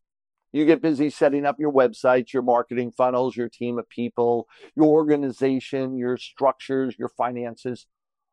You 0.57 0.65
get 0.65 0.81
busy 0.81 1.11
setting 1.11 1.45
up 1.45 1.61
your 1.61 1.71
websites, 1.71 2.33
your 2.33 2.43
marketing 2.43 2.91
funnels, 2.91 3.37
your 3.37 3.51
team 3.51 3.79
of 3.79 3.91
people, 3.91 4.49
your 4.75 4.87
organization, 4.87 5.99
your 5.99 6.17
structures, 6.17 6.97
your 6.99 7.11
finances. 7.11 7.85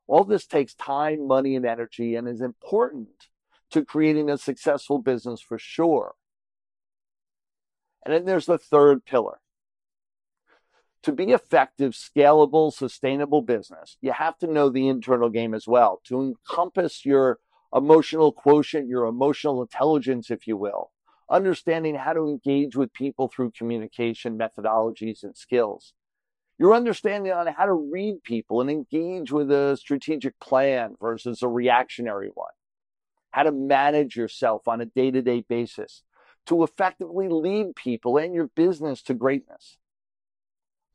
All 0.07 0.23
this 0.23 0.45
takes 0.45 0.73
time, 0.73 1.27
money, 1.27 1.57
and 1.57 1.65
energy 1.65 2.15
and 2.15 2.29
is 2.29 2.39
important 2.39 3.09
to 3.71 3.83
creating 3.83 4.29
a 4.29 4.37
successful 4.37 4.99
business 4.99 5.41
for 5.41 5.59
sure. 5.59 6.13
And 8.05 8.15
then 8.15 8.23
there's 8.23 8.45
the 8.45 8.57
third 8.57 9.03
pillar. 9.03 9.41
To 11.01 11.11
be 11.11 11.25
effective, 11.25 11.91
scalable, 11.91 12.71
sustainable 12.71 13.41
business, 13.41 13.97
you 13.99 14.13
have 14.13 14.37
to 14.37 14.47
know 14.47 14.69
the 14.69 14.87
internal 14.87 15.29
game 15.29 15.53
as 15.53 15.67
well 15.67 15.99
to 16.05 16.21
encompass 16.21 17.03
your 17.03 17.39
emotional 17.75 18.31
quotient, 18.31 18.87
your 18.87 19.07
emotional 19.07 19.61
intelligence, 19.61 20.31
if 20.31 20.47
you 20.47 20.55
will, 20.55 20.92
understanding 21.29 21.95
how 21.95 22.13
to 22.13 22.27
engage 22.27 22.75
with 22.75 22.93
people 22.93 23.27
through 23.27 23.51
communication 23.51 24.37
methodologies 24.37 25.23
and 25.23 25.35
skills 25.37 25.93
your 26.59 26.75
understanding 26.75 27.31
on 27.31 27.47
how 27.47 27.65
to 27.65 27.73
read 27.73 28.23
people 28.23 28.61
and 28.61 28.69
engage 28.69 29.31
with 29.31 29.51
a 29.51 29.75
strategic 29.75 30.39
plan 30.39 30.95
versus 31.01 31.41
a 31.41 31.47
reactionary 31.47 32.29
one, 32.33 32.53
how 33.31 33.43
to 33.43 33.51
manage 33.51 34.15
yourself 34.15 34.67
on 34.67 34.79
a 34.79 34.85
day 34.85 35.11
to 35.11 35.21
day 35.21 35.41
basis 35.41 36.03
to 36.45 36.63
effectively 36.63 37.27
lead 37.27 37.75
people 37.75 38.17
and 38.17 38.33
your 38.33 38.47
business 38.47 39.01
to 39.01 39.13
greatness. 39.13 39.77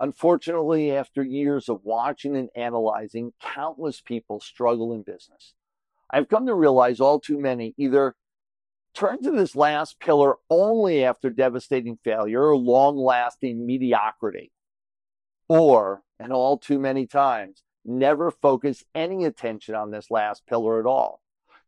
Unfortunately, 0.00 0.92
after 0.92 1.24
years 1.24 1.68
of 1.68 1.80
watching 1.82 2.36
and 2.36 2.50
analyzing, 2.54 3.32
countless 3.42 4.00
people 4.00 4.38
struggle 4.38 4.92
in 4.92 5.02
business. 5.02 5.54
I've 6.10 6.28
come 6.28 6.46
to 6.46 6.54
realize 6.54 7.00
all 7.00 7.18
too 7.18 7.38
many 7.38 7.74
either 7.76 8.14
turn 8.98 9.22
to 9.22 9.30
this 9.30 9.54
last 9.54 10.00
pillar 10.00 10.34
only 10.50 11.04
after 11.04 11.30
devastating 11.30 11.96
failure 12.02 12.42
or 12.42 12.56
long 12.56 12.96
lasting 12.96 13.64
mediocrity, 13.64 14.50
or, 15.48 16.02
and 16.18 16.32
all 16.32 16.58
too 16.58 16.80
many 16.80 17.06
times, 17.06 17.62
never 17.84 18.32
focus 18.32 18.82
any 18.96 19.24
attention 19.24 19.76
on 19.76 19.92
this 19.92 20.10
last 20.10 20.44
pillar 20.48 20.80
at 20.80 20.86
all, 20.86 21.22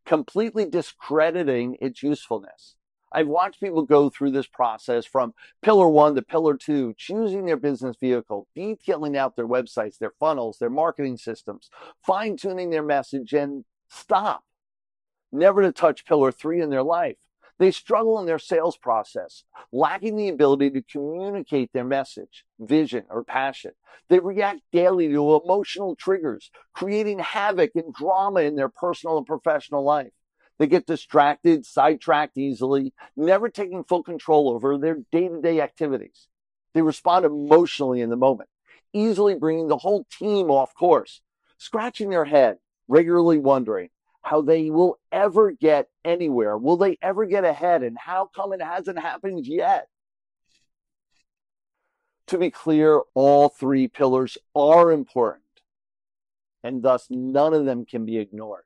completely 0.05 0.65
discrediting 0.65 1.77
its 1.79 2.03
usefulness. 2.03 2.75
I've 3.13 3.27
watched 3.27 3.61
people 3.61 3.83
go 3.83 4.09
through 4.09 4.31
this 4.31 4.47
process 4.47 5.05
from 5.05 5.33
pillar 5.61 5.87
one 5.87 6.15
to 6.15 6.21
pillar 6.21 6.57
two, 6.57 6.93
choosing 6.97 7.45
their 7.45 7.57
business 7.57 7.95
vehicle, 7.99 8.47
detailing 8.55 9.15
out 9.15 9.37
their 9.37 9.47
websites, 9.47 9.97
their 9.97 10.13
funnels, 10.19 10.57
their 10.59 10.69
marketing 10.69 11.15
systems, 11.15 11.69
fine 12.05 12.35
tuning 12.35 12.71
their 12.71 12.83
message, 12.83 13.31
and 13.31 13.63
stop. 13.89 14.43
Never 15.31 15.61
to 15.61 15.71
touch 15.71 16.05
pillar 16.05 16.31
three 16.31 16.61
in 16.61 16.69
their 16.69 16.83
life. 16.83 17.17
They 17.61 17.71
struggle 17.71 18.19
in 18.19 18.25
their 18.25 18.39
sales 18.39 18.75
process, 18.75 19.43
lacking 19.71 20.15
the 20.15 20.29
ability 20.29 20.71
to 20.71 20.81
communicate 20.81 21.71
their 21.71 21.83
message, 21.83 22.43
vision, 22.59 23.05
or 23.07 23.23
passion. 23.23 23.73
They 24.09 24.19
react 24.19 24.61
daily 24.71 25.07
to 25.09 25.35
emotional 25.35 25.95
triggers, 25.95 26.49
creating 26.73 27.19
havoc 27.19 27.71
and 27.75 27.93
drama 27.93 28.41
in 28.41 28.55
their 28.55 28.67
personal 28.67 29.19
and 29.19 29.27
professional 29.27 29.83
life. 29.83 30.11
They 30.57 30.65
get 30.65 30.87
distracted, 30.87 31.65
sidetracked 31.65 32.37
easily, 32.37 32.93
never 33.15 33.47
taking 33.47 33.83
full 33.83 34.01
control 34.01 34.49
over 34.49 34.77
their 34.77 34.97
day 35.11 35.27
to 35.27 35.39
day 35.39 35.61
activities. 35.61 36.27
They 36.73 36.81
respond 36.81 37.25
emotionally 37.25 38.01
in 38.01 38.09
the 38.09 38.15
moment, 38.15 38.49
easily 38.91 39.35
bringing 39.35 39.67
the 39.67 39.77
whole 39.77 40.05
team 40.17 40.49
off 40.49 40.73
course, 40.73 41.21
scratching 41.57 42.09
their 42.09 42.25
head, 42.25 42.57
regularly 42.87 43.37
wondering 43.37 43.89
how 44.21 44.41
they 44.41 44.69
will 44.69 44.99
ever 45.11 45.51
get 45.51 45.87
anywhere. 46.05 46.57
Will 46.57 46.77
they 46.77 46.97
ever 47.01 47.25
get 47.25 47.43
ahead? 47.43 47.83
And 47.83 47.97
how 47.97 48.29
come 48.33 48.53
it 48.53 48.61
hasn't 48.61 48.99
happened 48.99 49.45
yet? 49.45 49.87
To 52.27 52.37
be 52.37 52.51
clear, 52.51 53.01
all 53.13 53.49
three 53.49 53.87
pillars 53.87 54.37
are 54.55 54.91
important, 54.91 55.43
and 56.63 56.81
thus 56.81 57.07
none 57.09 57.53
of 57.53 57.65
them 57.65 57.85
can 57.85 58.05
be 58.05 58.19
ignored. 58.19 58.63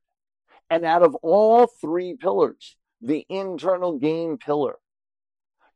And 0.70 0.86
out 0.86 1.04
of 1.04 1.16
all 1.16 1.66
three 1.66 2.16
pillars, 2.16 2.76
the 3.02 3.26
internal 3.30 3.98
game 3.98 4.38
pillar, 4.38 4.78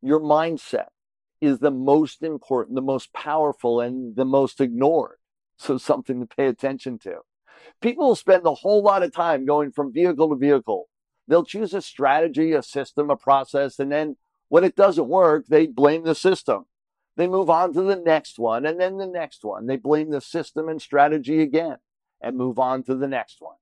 your 0.02 0.20
mindset 0.20 0.88
is 1.42 1.60
the 1.60 1.72
most 1.72 2.22
important, 2.22 2.76
the 2.76 2.82
most 2.82 3.14
powerful, 3.14 3.80
and 3.82 4.16
the 4.16 4.26
most 4.26 4.62
ignored. 4.62 5.18
So, 5.58 5.78
something 5.78 6.20
to 6.20 6.26
pay 6.26 6.48
attention 6.48 7.00
to. 7.00 7.20
People 7.82 8.08
will 8.08 8.16
spend 8.16 8.46
a 8.46 8.54
whole 8.54 8.82
lot 8.82 9.04
of 9.04 9.14
time 9.14 9.46
going 9.46 9.72
from 9.72 9.94
vehicle 9.94 10.30
to 10.30 10.36
vehicle. 10.36 10.88
They'll 11.28 11.44
choose 11.46 11.74
a 11.74 11.82
strategy, 11.82 12.54
a 12.54 12.64
system, 12.64 13.10
a 13.10 13.16
process, 13.16 13.80
and 13.80 13.92
then 13.92 14.18
when 14.48 14.64
it 14.64 14.76
doesn't 14.76 15.08
work, 15.08 15.46
they 15.48 15.68
blame 15.68 16.04
the 16.04 16.16
system. 16.16 16.66
They 17.16 17.28
move 17.28 17.50
on 17.50 17.74
to 17.74 17.82
the 17.82 17.96
next 17.96 18.40
one 18.40 18.66
and 18.66 18.80
then 18.80 18.98
the 18.98 19.06
next 19.06 19.44
one. 19.44 19.68
They 19.68 19.76
blame 19.76 20.10
the 20.10 20.22
system 20.22 20.70
and 20.70 20.82
strategy 20.82 21.42
again 21.42 21.78
and 22.22 22.38
move 22.38 22.58
on 22.58 22.84
to 22.84 22.96
the 22.96 23.08
next 23.08 23.38
one 23.40 23.56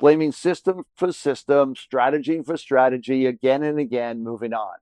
blaming 0.00 0.32
system 0.32 0.84
for 0.96 1.12
system, 1.12 1.76
strategy 1.76 2.42
for 2.42 2.56
strategy, 2.56 3.26
again 3.26 3.62
and 3.62 3.78
again, 3.78 4.24
moving 4.24 4.52
on. 4.52 4.76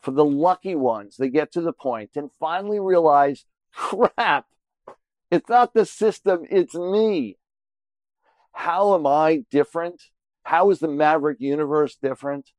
For 0.00 0.10
the 0.10 0.24
lucky 0.24 0.74
ones, 0.74 1.16
they 1.16 1.30
get 1.30 1.52
to 1.52 1.60
the 1.60 1.72
point 1.72 2.10
and 2.16 2.30
finally 2.38 2.80
realize, 2.80 3.46
crap, 3.72 4.46
it's 5.30 5.48
not 5.48 5.74
the 5.74 5.84
system, 5.84 6.44
it's 6.50 6.74
me. 6.74 7.36
How 8.52 8.94
am 8.94 9.06
I 9.06 9.44
different? 9.50 10.02
How 10.42 10.70
is 10.70 10.78
the 10.78 10.88
Maverick 10.88 11.38
universe 11.40 11.96
different? 11.96 12.50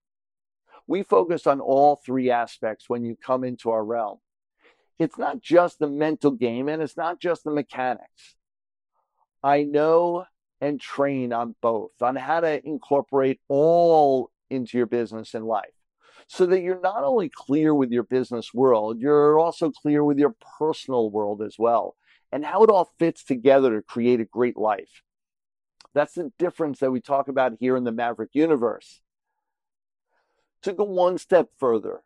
We 0.87 1.03
focus 1.03 1.47
on 1.47 1.59
all 1.59 1.99
three 2.05 2.31
aspects 2.31 2.85
when 2.87 3.03
you 3.03 3.15
come 3.15 3.43
into 3.43 3.71
our 3.71 3.83
realm. 3.83 4.19
It's 4.97 5.17
not 5.17 5.41
just 5.41 5.79
the 5.79 5.87
mental 5.87 6.31
game 6.31 6.67
and 6.67 6.81
it's 6.81 6.97
not 6.97 7.19
just 7.19 7.43
the 7.43 7.51
mechanics. 7.51 8.35
I 9.43 9.63
know 9.63 10.25
and 10.61 10.79
train 10.79 11.31
on 11.31 11.55
both, 11.61 11.91
on 12.01 12.15
how 12.15 12.41
to 12.41 12.65
incorporate 12.67 13.39
all 13.47 14.29
into 14.49 14.77
your 14.77 14.87
business 14.87 15.33
and 15.33 15.45
life 15.45 15.69
so 16.27 16.45
that 16.45 16.61
you're 16.61 16.81
not 16.81 17.03
only 17.03 17.29
clear 17.33 17.73
with 17.73 17.91
your 17.91 18.03
business 18.03 18.53
world, 18.53 18.99
you're 18.99 19.39
also 19.39 19.71
clear 19.71 20.03
with 20.03 20.19
your 20.19 20.35
personal 20.59 21.09
world 21.09 21.41
as 21.41 21.55
well 21.57 21.95
and 22.31 22.45
how 22.45 22.63
it 22.63 22.69
all 22.69 22.91
fits 22.99 23.23
together 23.23 23.75
to 23.75 23.81
create 23.81 24.19
a 24.19 24.25
great 24.25 24.57
life. 24.57 25.03
That's 25.93 26.13
the 26.13 26.31
difference 26.37 26.79
that 26.79 26.91
we 26.91 27.01
talk 27.01 27.27
about 27.27 27.53
here 27.59 27.75
in 27.75 27.83
the 27.83 27.91
Maverick 27.91 28.31
universe. 28.33 29.01
To 30.63 30.73
go 30.73 30.83
one 30.83 31.17
step 31.17 31.49
further, 31.57 32.03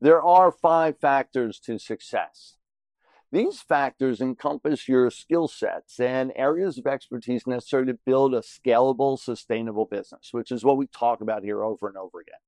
there 0.00 0.22
are 0.22 0.50
five 0.50 0.98
factors 0.98 1.60
to 1.60 1.78
success. 1.78 2.56
These 3.30 3.60
factors 3.60 4.20
encompass 4.20 4.88
your 4.88 5.10
skill 5.10 5.48
sets 5.48 5.98
and 5.98 6.32
areas 6.36 6.78
of 6.78 6.86
expertise 6.86 7.46
necessary 7.46 7.86
to 7.86 7.98
build 8.06 8.32
a 8.32 8.42
scalable, 8.42 9.18
sustainable 9.18 9.86
business, 9.86 10.28
which 10.30 10.52
is 10.52 10.64
what 10.64 10.76
we 10.76 10.86
talk 10.86 11.20
about 11.20 11.42
here 11.42 11.64
over 11.64 11.88
and 11.88 11.96
over 11.96 12.20
again. 12.20 12.38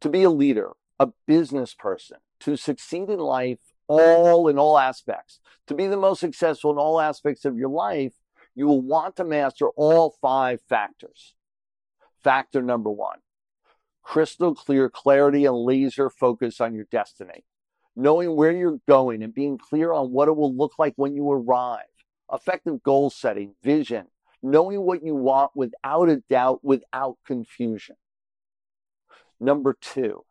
To 0.00 0.08
be 0.08 0.22
a 0.22 0.30
leader, 0.30 0.70
a 0.98 1.08
business 1.26 1.74
person, 1.74 2.18
to 2.40 2.56
succeed 2.56 3.10
in 3.10 3.18
life, 3.18 3.73
all 3.86 4.48
in 4.48 4.58
all 4.58 4.78
aspects, 4.78 5.40
to 5.66 5.74
be 5.74 5.86
the 5.86 5.96
most 5.96 6.20
successful 6.20 6.70
in 6.70 6.78
all 6.78 7.00
aspects 7.00 7.44
of 7.44 7.56
your 7.56 7.68
life, 7.68 8.12
you 8.54 8.66
will 8.66 8.82
want 8.82 9.16
to 9.16 9.24
master 9.24 9.68
all 9.70 10.14
five 10.20 10.60
factors. 10.68 11.34
Factor 12.22 12.62
number 12.62 12.90
one 12.90 13.18
crystal 14.02 14.54
clear 14.54 14.90
clarity 14.90 15.46
and 15.46 15.56
laser 15.56 16.10
focus 16.10 16.60
on 16.60 16.74
your 16.74 16.84
destiny 16.90 17.44
knowing 17.96 18.34
where 18.34 18.52
you're 18.52 18.80
going 18.88 19.22
and 19.22 19.34
being 19.34 19.58
clear 19.58 19.92
on 19.92 20.10
what 20.10 20.28
it 20.28 20.36
will 20.36 20.54
look 20.54 20.72
like 20.78 20.94
when 20.96 21.14
you 21.14 21.30
arrive, 21.30 21.82
effective 22.32 22.82
goal 22.82 23.10
setting, 23.10 23.54
vision, 23.62 24.06
knowing 24.42 24.80
what 24.80 25.04
you 25.04 25.14
want 25.14 25.50
without 25.54 26.08
a 26.08 26.16
doubt, 26.28 26.60
without 26.62 27.16
confusion. 27.26 27.96
Number 29.40 29.76
two, 29.80 30.24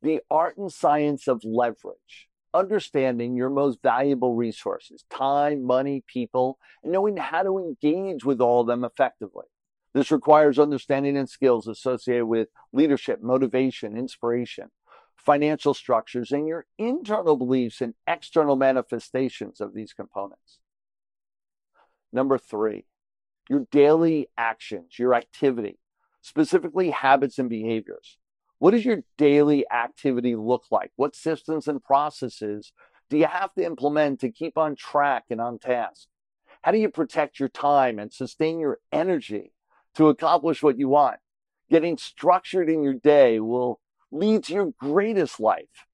the 0.00 0.20
art 0.30 0.56
and 0.56 0.72
science 0.72 1.28
of 1.28 1.44
leverage, 1.44 2.28
understanding 2.54 3.36
your 3.36 3.50
most 3.50 3.82
valuable 3.82 4.34
resources, 4.34 5.04
time, 5.10 5.64
money, 5.64 6.04
people, 6.06 6.58
and 6.82 6.92
knowing 6.92 7.16
how 7.16 7.42
to 7.42 7.58
engage 7.58 8.24
with 8.24 8.40
all 8.40 8.60
of 8.62 8.66
them 8.66 8.84
effectively. 8.84 9.46
This 9.94 10.10
requires 10.10 10.58
understanding 10.58 11.16
and 11.16 11.28
skills 11.28 11.66
associated 11.66 12.26
with 12.26 12.48
leadership, 12.72 13.22
motivation, 13.22 13.96
inspiration, 13.96 14.70
financial 15.16 15.74
structures, 15.74 16.32
and 16.32 16.46
your 16.48 16.66
internal 16.78 17.36
beliefs 17.36 17.80
and 17.80 17.94
external 18.06 18.56
manifestations 18.56 19.60
of 19.60 19.74
these 19.74 19.92
components. 19.92 20.58
Number 22.12 22.38
three, 22.38 22.84
your 23.48 23.66
daily 23.70 24.28
actions, 24.36 24.98
your 24.98 25.14
activity, 25.14 25.78
specifically 26.20 26.90
habits 26.90 27.38
and 27.38 27.48
behaviors. 27.48 28.18
What 28.62 28.70
does 28.70 28.84
your 28.84 29.02
daily 29.18 29.66
activity 29.72 30.36
look 30.36 30.66
like? 30.70 30.92
What 30.94 31.16
systems 31.16 31.66
and 31.66 31.82
processes 31.82 32.72
do 33.10 33.18
you 33.18 33.26
have 33.26 33.52
to 33.54 33.64
implement 33.64 34.20
to 34.20 34.30
keep 34.30 34.56
on 34.56 34.76
track 34.76 35.24
and 35.30 35.40
on 35.40 35.58
task? 35.58 36.06
How 36.62 36.70
do 36.70 36.78
you 36.78 36.88
protect 36.88 37.40
your 37.40 37.48
time 37.48 37.98
and 37.98 38.12
sustain 38.12 38.60
your 38.60 38.78
energy 38.92 39.52
to 39.96 40.10
accomplish 40.10 40.62
what 40.62 40.78
you 40.78 40.88
want? 40.88 41.16
Getting 41.70 41.98
structured 41.98 42.70
in 42.70 42.84
your 42.84 42.94
day 42.94 43.40
will 43.40 43.80
lead 44.12 44.44
to 44.44 44.52
your 44.52 44.72
greatest 44.78 45.40
life. 45.40 45.88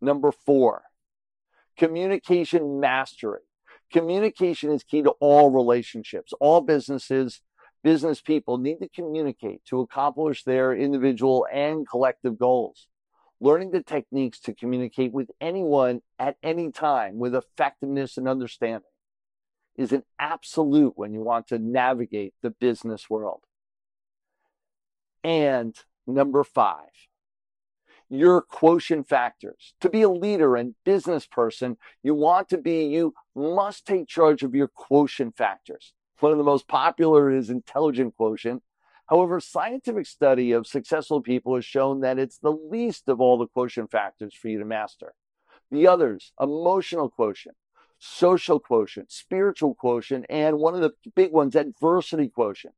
Number 0.00 0.32
four, 0.32 0.84
communication 1.76 2.80
mastery. 2.80 3.40
Communication 3.92 4.70
is 4.70 4.84
key 4.84 5.02
to 5.02 5.10
all 5.20 5.50
relationships. 5.50 6.32
All 6.40 6.62
businesses, 6.62 7.42
business 7.82 8.20
people 8.20 8.58
need 8.58 8.78
to 8.80 8.88
communicate 8.88 9.64
to 9.66 9.80
accomplish 9.80 10.44
their 10.44 10.74
individual 10.74 11.46
and 11.52 11.88
collective 11.88 12.38
goals. 12.38 12.86
Learning 13.40 13.70
the 13.70 13.82
techniques 13.82 14.38
to 14.40 14.54
communicate 14.54 15.12
with 15.12 15.30
anyone 15.40 16.00
at 16.18 16.36
any 16.42 16.70
time 16.70 17.18
with 17.18 17.34
effectiveness 17.34 18.16
and 18.16 18.28
understanding 18.28 18.82
is 19.76 19.92
an 19.92 20.04
absolute 20.18 20.92
when 20.96 21.12
you 21.12 21.22
want 21.22 21.48
to 21.48 21.58
navigate 21.58 22.34
the 22.42 22.50
business 22.50 23.10
world. 23.10 23.42
And 25.24 25.74
Number 26.06 26.42
five, 26.42 26.90
your 28.08 28.42
quotient 28.42 29.08
factors. 29.08 29.74
To 29.80 29.88
be 29.88 30.02
a 30.02 30.08
leader 30.08 30.56
and 30.56 30.74
business 30.84 31.26
person, 31.26 31.76
you 32.02 32.14
want 32.14 32.48
to 32.50 32.58
be, 32.58 32.86
you 32.86 33.14
must 33.34 33.86
take 33.86 34.08
charge 34.08 34.42
of 34.42 34.54
your 34.54 34.68
quotient 34.68 35.36
factors. 35.36 35.92
One 36.22 36.30
of 36.30 36.38
the 36.38 36.44
most 36.44 36.68
popular 36.68 37.32
is 37.32 37.50
intelligent 37.50 38.16
quotient. 38.16 38.62
However, 39.06 39.40
scientific 39.40 40.06
study 40.06 40.52
of 40.52 40.68
successful 40.68 41.20
people 41.20 41.56
has 41.56 41.64
shown 41.64 41.98
that 42.02 42.16
it's 42.16 42.38
the 42.38 42.52
least 42.52 43.08
of 43.08 43.20
all 43.20 43.36
the 43.36 43.48
quotient 43.48 43.90
factors 43.90 44.32
for 44.32 44.46
you 44.46 44.60
to 44.60 44.64
master. 44.64 45.14
The 45.72 45.88
others, 45.88 46.32
emotional 46.40 47.10
quotient, 47.10 47.56
social 47.98 48.60
quotient, 48.60 49.10
spiritual 49.10 49.74
quotient, 49.74 50.26
and 50.30 50.58
one 50.58 50.76
of 50.76 50.80
the 50.80 50.92
big 51.16 51.32
ones, 51.32 51.56
adversity 51.56 52.28
quotient. 52.28 52.76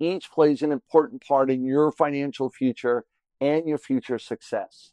Each 0.00 0.28
plays 0.28 0.60
an 0.60 0.72
important 0.72 1.24
part 1.24 1.48
in 1.48 1.64
your 1.64 1.92
financial 1.92 2.50
future 2.50 3.04
and 3.40 3.68
your 3.68 3.78
future 3.78 4.18
success. 4.18 4.90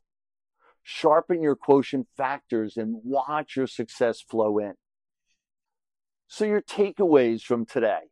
Sharpen 0.83 1.41
your 1.41 1.55
quotient 1.55 2.05
factors 2.15 2.77
and 2.77 3.01
watch 3.03 3.55
your 3.55 3.65
success 3.65 4.21
flow 4.21 4.59
in. 4.59 4.75
So, 6.27 6.45
your 6.45 6.61
takeaways 6.61 7.41
from 7.41 7.65
today 7.65 8.09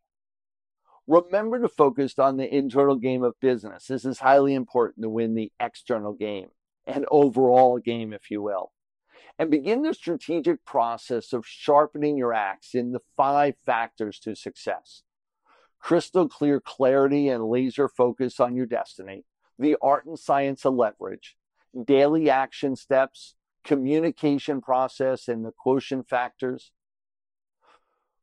remember 1.07 1.61
to 1.61 1.69
focus 1.69 2.17
on 2.17 2.37
the 2.37 2.53
internal 2.53 2.95
game 2.95 3.23
of 3.23 3.39
business. 3.39 3.85
This 3.87 4.05
is 4.05 4.19
highly 4.19 4.55
important 4.55 5.03
to 5.03 5.09
win 5.09 5.35
the 5.35 5.51
external 5.59 6.13
game 6.13 6.47
and 6.87 7.05
overall 7.11 7.77
game, 7.77 8.13
if 8.13 8.31
you 8.31 8.41
will. 8.41 8.71
And 9.37 9.51
begin 9.51 9.81
the 9.81 9.93
strategic 9.93 10.65
process 10.65 11.33
of 11.33 11.45
sharpening 11.45 12.17
your 12.17 12.33
axe 12.33 12.73
in 12.73 12.91
the 12.91 13.01
five 13.17 13.55
factors 13.65 14.19
to 14.19 14.35
success 14.35 15.03
crystal 15.85 16.27
clear 16.27 16.59
clarity 16.59 17.29
and 17.29 17.47
laser 17.47 17.87
focus 17.87 18.39
on 18.39 18.55
your 18.55 18.65
destiny, 18.65 19.23
the 19.59 19.77
art 19.83 20.03
and 20.07 20.17
science 20.17 20.65
of 20.65 20.73
leverage, 20.73 21.35
daily 21.85 22.27
action 22.27 22.75
steps, 22.75 23.35
communication 23.63 24.61
process, 24.61 25.27
and 25.27 25.45
the 25.45 25.51
quotient 25.51 26.09
factors. 26.09 26.71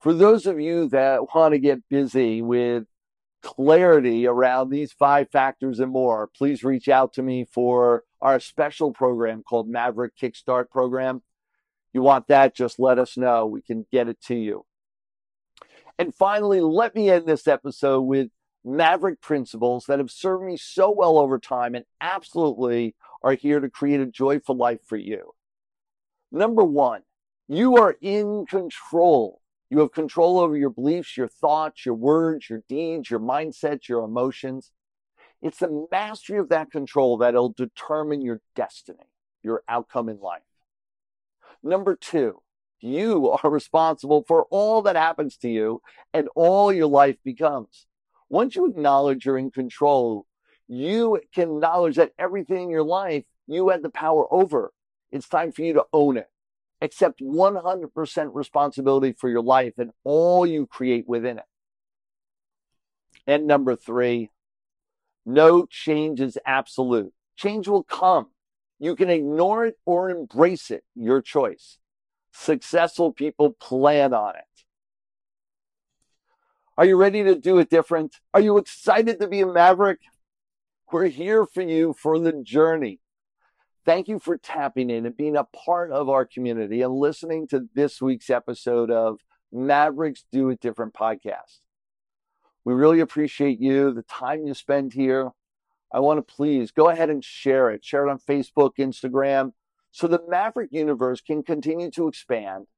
For 0.02 0.12
those 0.12 0.46
of 0.46 0.58
you 0.58 0.88
that 0.88 1.32
want 1.32 1.52
to 1.52 1.60
get 1.60 1.88
busy 1.88 2.42
with 2.42 2.86
clarity 3.40 4.26
around 4.26 4.70
these 4.70 4.92
five 4.92 5.30
factors 5.30 5.78
and 5.78 5.92
more, 5.92 6.28
please 6.36 6.64
reach 6.64 6.88
out 6.88 7.12
to 7.12 7.22
me 7.22 7.44
for 7.44 8.02
our 8.20 8.40
special 8.40 8.92
program 8.92 9.44
called 9.44 9.68
Maverick 9.68 10.16
Kickstart 10.16 10.70
Program. 10.70 11.22
You 11.92 12.02
want 12.02 12.26
that, 12.26 12.56
just 12.56 12.80
let 12.80 12.98
us 12.98 13.16
know. 13.16 13.46
We 13.46 13.62
can 13.62 13.86
get 13.92 14.08
it 14.08 14.20
to 14.22 14.34
you. 14.34 14.66
And 16.00 16.12
finally, 16.12 16.60
let 16.60 16.96
me 16.96 17.08
end 17.08 17.26
this 17.26 17.46
episode 17.46 18.00
with 18.00 18.30
Maverick 18.64 19.20
principles 19.20 19.84
that 19.86 20.00
have 20.00 20.10
served 20.10 20.44
me 20.44 20.56
so 20.56 20.90
well 20.90 21.16
over 21.16 21.38
time 21.38 21.76
and 21.76 21.84
absolutely 22.00 22.96
are 23.22 23.34
here 23.34 23.60
to 23.60 23.70
create 23.70 24.00
a 24.00 24.06
joyful 24.06 24.56
life 24.56 24.80
for 24.84 24.96
you. 24.96 25.30
Number 26.32 26.64
one, 26.64 27.02
you 27.46 27.76
are 27.76 27.96
in 28.00 28.46
control. 28.46 29.41
You 29.72 29.78
have 29.78 29.92
control 29.92 30.38
over 30.38 30.54
your 30.54 30.68
beliefs, 30.68 31.16
your 31.16 31.28
thoughts, 31.28 31.86
your 31.86 31.94
words, 31.94 32.50
your 32.50 32.62
deeds, 32.68 33.10
your 33.10 33.20
mindsets, 33.20 33.88
your 33.88 34.04
emotions. 34.04 34.70
It's 35.40 35.60
the 35.60 35.86
mastery 35.90 36.38
of 36.38 36.50
that 36.50 36.70
control 36.70 37.16
that'll 37.16 37.54
determine 37.56 38.20
your 38.20 38.42
destiny, 38.54 39.08
your 39.42 39.62
outcome 39.66 40.10
in 40.10 40.20
life. 40.20 40.42
Number 41.62 41.96
two, 41.96 42.42
you 42.80 43.30
are 43.42 43.48
responsible 43.48 44.26
for 44.28 44.42
all 44.50 44.82
that 44.82 44.94
happens 44.94 45.38
to 45.38 45.48
you 45.48 45.80
and 46.12 46.28
all 46.36 46.70
your 46.70 46.86
life 46.86 47.16
becomes. 47.24 47.86
Once 48.28 48.54
you 48.54 48.66
acknowledge 48.66 49.24
you're 49.24 49.38
in 49.38 49.50
control, 49.50 50.26
you 50.68 51.18
can 51.34 51.44
acknowledge 51.44 51.96
that 51.96 52.12
everything 52.18 52.64
in 52.64 52.68
your 52.68 52.84
life 52.84 53.24
you 53.46 53.70
had 53.70 53.82
the 53.82 53.88
power 53.88 54.26
over. 54.30 54.70
It's 55.10 55.30
time 55.30 55.50
for 55.50 55.62
you 55.62 55.72
to 55.72 55.86
own 55.94 56.18
it. 56.18 56.28
Accept 56.82 57.20
100% 57.22 58.30
responsibility 58.34 59.12
for 59.12 59.30
your 59.30 59.40
life 59.40 59.74
and 59.78 59.92
all 60.02 60.44
you 60.44 60.66
create 60.66 61.08
within 61.08 61.38
it. 61.38 61.44
And 63.26 63.46
number 63.46 63.76
three, 63.76 64.30
no 65.24 65.64
change 65.64 66.20
is 66.20 66.36
absolute. 66.44 67.12
Change 67.36 67.68
will 67.68 67.84
come. 67.84 68.26
You 68.80 68.96
can 68.96 69.10
ignore 69.10 69.64
it 69.66 69.78
or 69.86 70.10
embrace 70.10 70.72
it, 70.72 70.82
your 70.96 71.22
choice. 71.22 71.78
Successful 72.32 73.12
people 73.12 73.52
plan 73.52 74.12
on 74.12 74.34
it. 74.34 74.44
Are 76.76 76.84
you 76.84 76.96
ready 76.96 77.22
to 77.22 77.36
do 77.36 77.58
it 77.58 77.70
different? 77.70 78.16
Are 78.34 78.40
you 78.40 78.58
excited 78.58 79.20
to 79.20 79.28
be 79.28 79.42
a 79.42 79.46
maverick? 79.46 80.00
We're 80.90 81.06
here 81.06 81.46
for 81.46 81.62
you 81.62 81.94
for 81.96 82.18
the 82.18 82.32
journey. 82.42 82.98
Thank 83.84 84.06
you 84.06 84.20
for 84.20 84.36
tapping 84.36 84.90
in 84.90 85.06
and 85.06 85.16
being 85.16 85.36
a 85.36 85.42
part 85.42 85.90
of 85.90 86.08
our 86.08 86.24
community 86.24 86.82
and 86.82 86.94
listening 86.94 87.48
to 87.48 87.68
this 87.74 88.00
week's 88.00 88.30
episode 88.30 88.92
of 88.92 89.18
Mavericks 89.50 90.24
Do 90.30 90.50
It 90.50 90.60
Different 90.60 90.94
podcast. 90.94 91.58
We 92.64 92.74
really 92.74 93.00
appreciate 93.00 93.60
you, 93.60 93.92
the 93.92 94.02
time 94.02 94.46
you 94.46 94.54
spend 94.54 94.92
here. 94.92 95.32
I 95.92 95.98
want 95.98 96.18
to 96.18 96.34
please 96.34 96.70
go 96.70 96.90
ahead 96.90 97.10
and 97.10 97.24
share 97.24 97.70
it. 97.70 97.84
Share 97.84 98.06
it 98.06 98.10
on 98.10 98.20
Facebook, 98.20 98.76
Instagram, 98.78 99.52
so 99.90 100.06
the 100.06 100.22
Maverick 100.28 100.70
universe 100.72 101.20
can 101.20 101.42
continue 101.42 101.90
to 101.90 102.06
expand. 102.06 102.68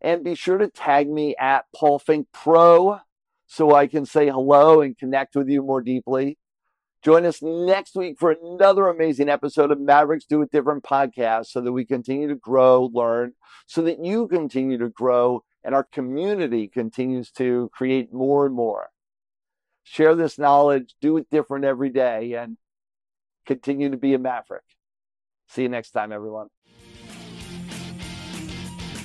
And 0.00 0.22
be 0.22 0.36
sure 0.36 0.58
to 0.58 0.68
tag 0.68 1.10
me 1.10 1.34
at 1.40 1.64
Paul 1.74 1.98
Fink 1.98 2.28
Pro 2.32 3.00
so 3.48 3.74
I 3.74 3.88
can 3.88 4.06
say 4.06 4.28
hello 4.28 4.80
and 4.80 4.96
connect 4.96 5.34
with 5.34 5.48
you 5.48 5.60
more 5.62 5.82
deeply. 5.82 6.38
Join 7.02 7.24
us 7.24 7.40
next 7.40 7.94
week 7.94 8.18
for 8.18 8.30
another 8.30 8.88
amazing 8.88 9.30
episode 9.30 9.70
of 9.70 9.80
Mavericks 9.80 10.26
Do 10.26 10.42
It 10.42 10.50
Different 10.50 10.84
podcast 10.84 11.46
so 11.46 11.62
that 11.62 11.72
we 11.72 11.86
continue 11.86 12.28
to 12.28 12.34
grow, 12.34 12.90
learn, 12.92 13.32
so 13.66 13.80
that 13.82 14.04
you 14.04 14.28
continue 14.28 14.76
to 14.76 14.90
grow 14.90 15.42
and 15.64 15.74
our 15.74 15.84
community 15.84 16.68
continues 16.68 17.30
to 17.32 17.70
create 17.72 18.12
more 18.12 18.44
and 18.44 18.54
more. 18.54 18.90
Share 19.82 20.14
this 20.14 20.38
knowledge, 20.38 20.94
do 21.00 21.16
it 21.16 21.30
different 21.30 21.64
every 21.64 21.88
day, 21.88 22.34
and 22.34 22.58
continue 23.46 23.90
to 23.90 23.96
be 23.96 24.12
a 24.12 24.18
maverick. 24.18 24.62
See 25.48 25.62
you 25.62 25.70
next 25.70 25.92
time, 25.92 26.12
everyone. 26.12 26.48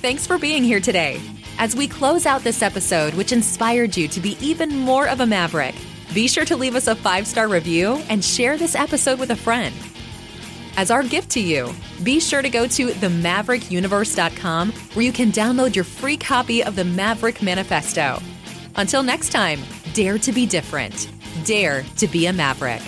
Thanks 0.02 0.26
for 0.26 0.36
being 0.36 0.62
here 0.62 0.80
today. 0.80 1.18
As 1.58 1.74
we 1.74 1.88
close 1.88 2.26
out 2.26 2.44
this 2.44 2.60
episode, 2.60 3.14
which 3.14 3.32
inspired 3.32 3.96
you 3.96 4.06
to 4.08 4.20
be 4.20 4.36
even 4.40 4.76
more 4.76 5.08
of 5.08 5.20
a 5.20 5.26
maverick, 5.26 5.74
be 6.14 6.28
sure 6.28 6.44
to 6.44 6.56
leave 6.56 6.76
us 6.76 6.86
a 6.86 6.94
five 6.94 7.26
star 7.26 7.48
review 7.48 8.02
and 8.08 8.24
share 8.24 8.56
this 8.56 8.74
episode 8.74 9.18
with 9.18 9.30
a 9.30 9.36
friend. 9.36 9.74
As 10.76 10.90
our 10.90 11.02
gift 11.02 11.30
to 11.30 11.40
you, 11.40 11.72
be 12.02 12.20
sure 12.20 12.42
to 12.42 12.50
go 12.50 12.66
to 12.66 12.88
themaverickuniverse.com 12.88 14.72
where 14.72 15.04
you 15.04 15.12
can 15.12 15.32
download 15.32 15.74
your 15.74 15.84
free 15.84 16.16
copy 16.16 16.62
of 16.62 16.76
the 16.76 16.84
Maverick 16.84 17.42
Manifesto. 17.42 18.20
Until 18.76 19.02
next 19.02 19.30
time, 19.30 19.60
dare 19.94 20.18
to 20.18 20.32
be 20.32 20.44
different, 20.44 21.10
dare 21.44 21.82
to 21.96 22.06
be 22.06 22.26
a 22.26 22.32
maverick. 22.32 22.82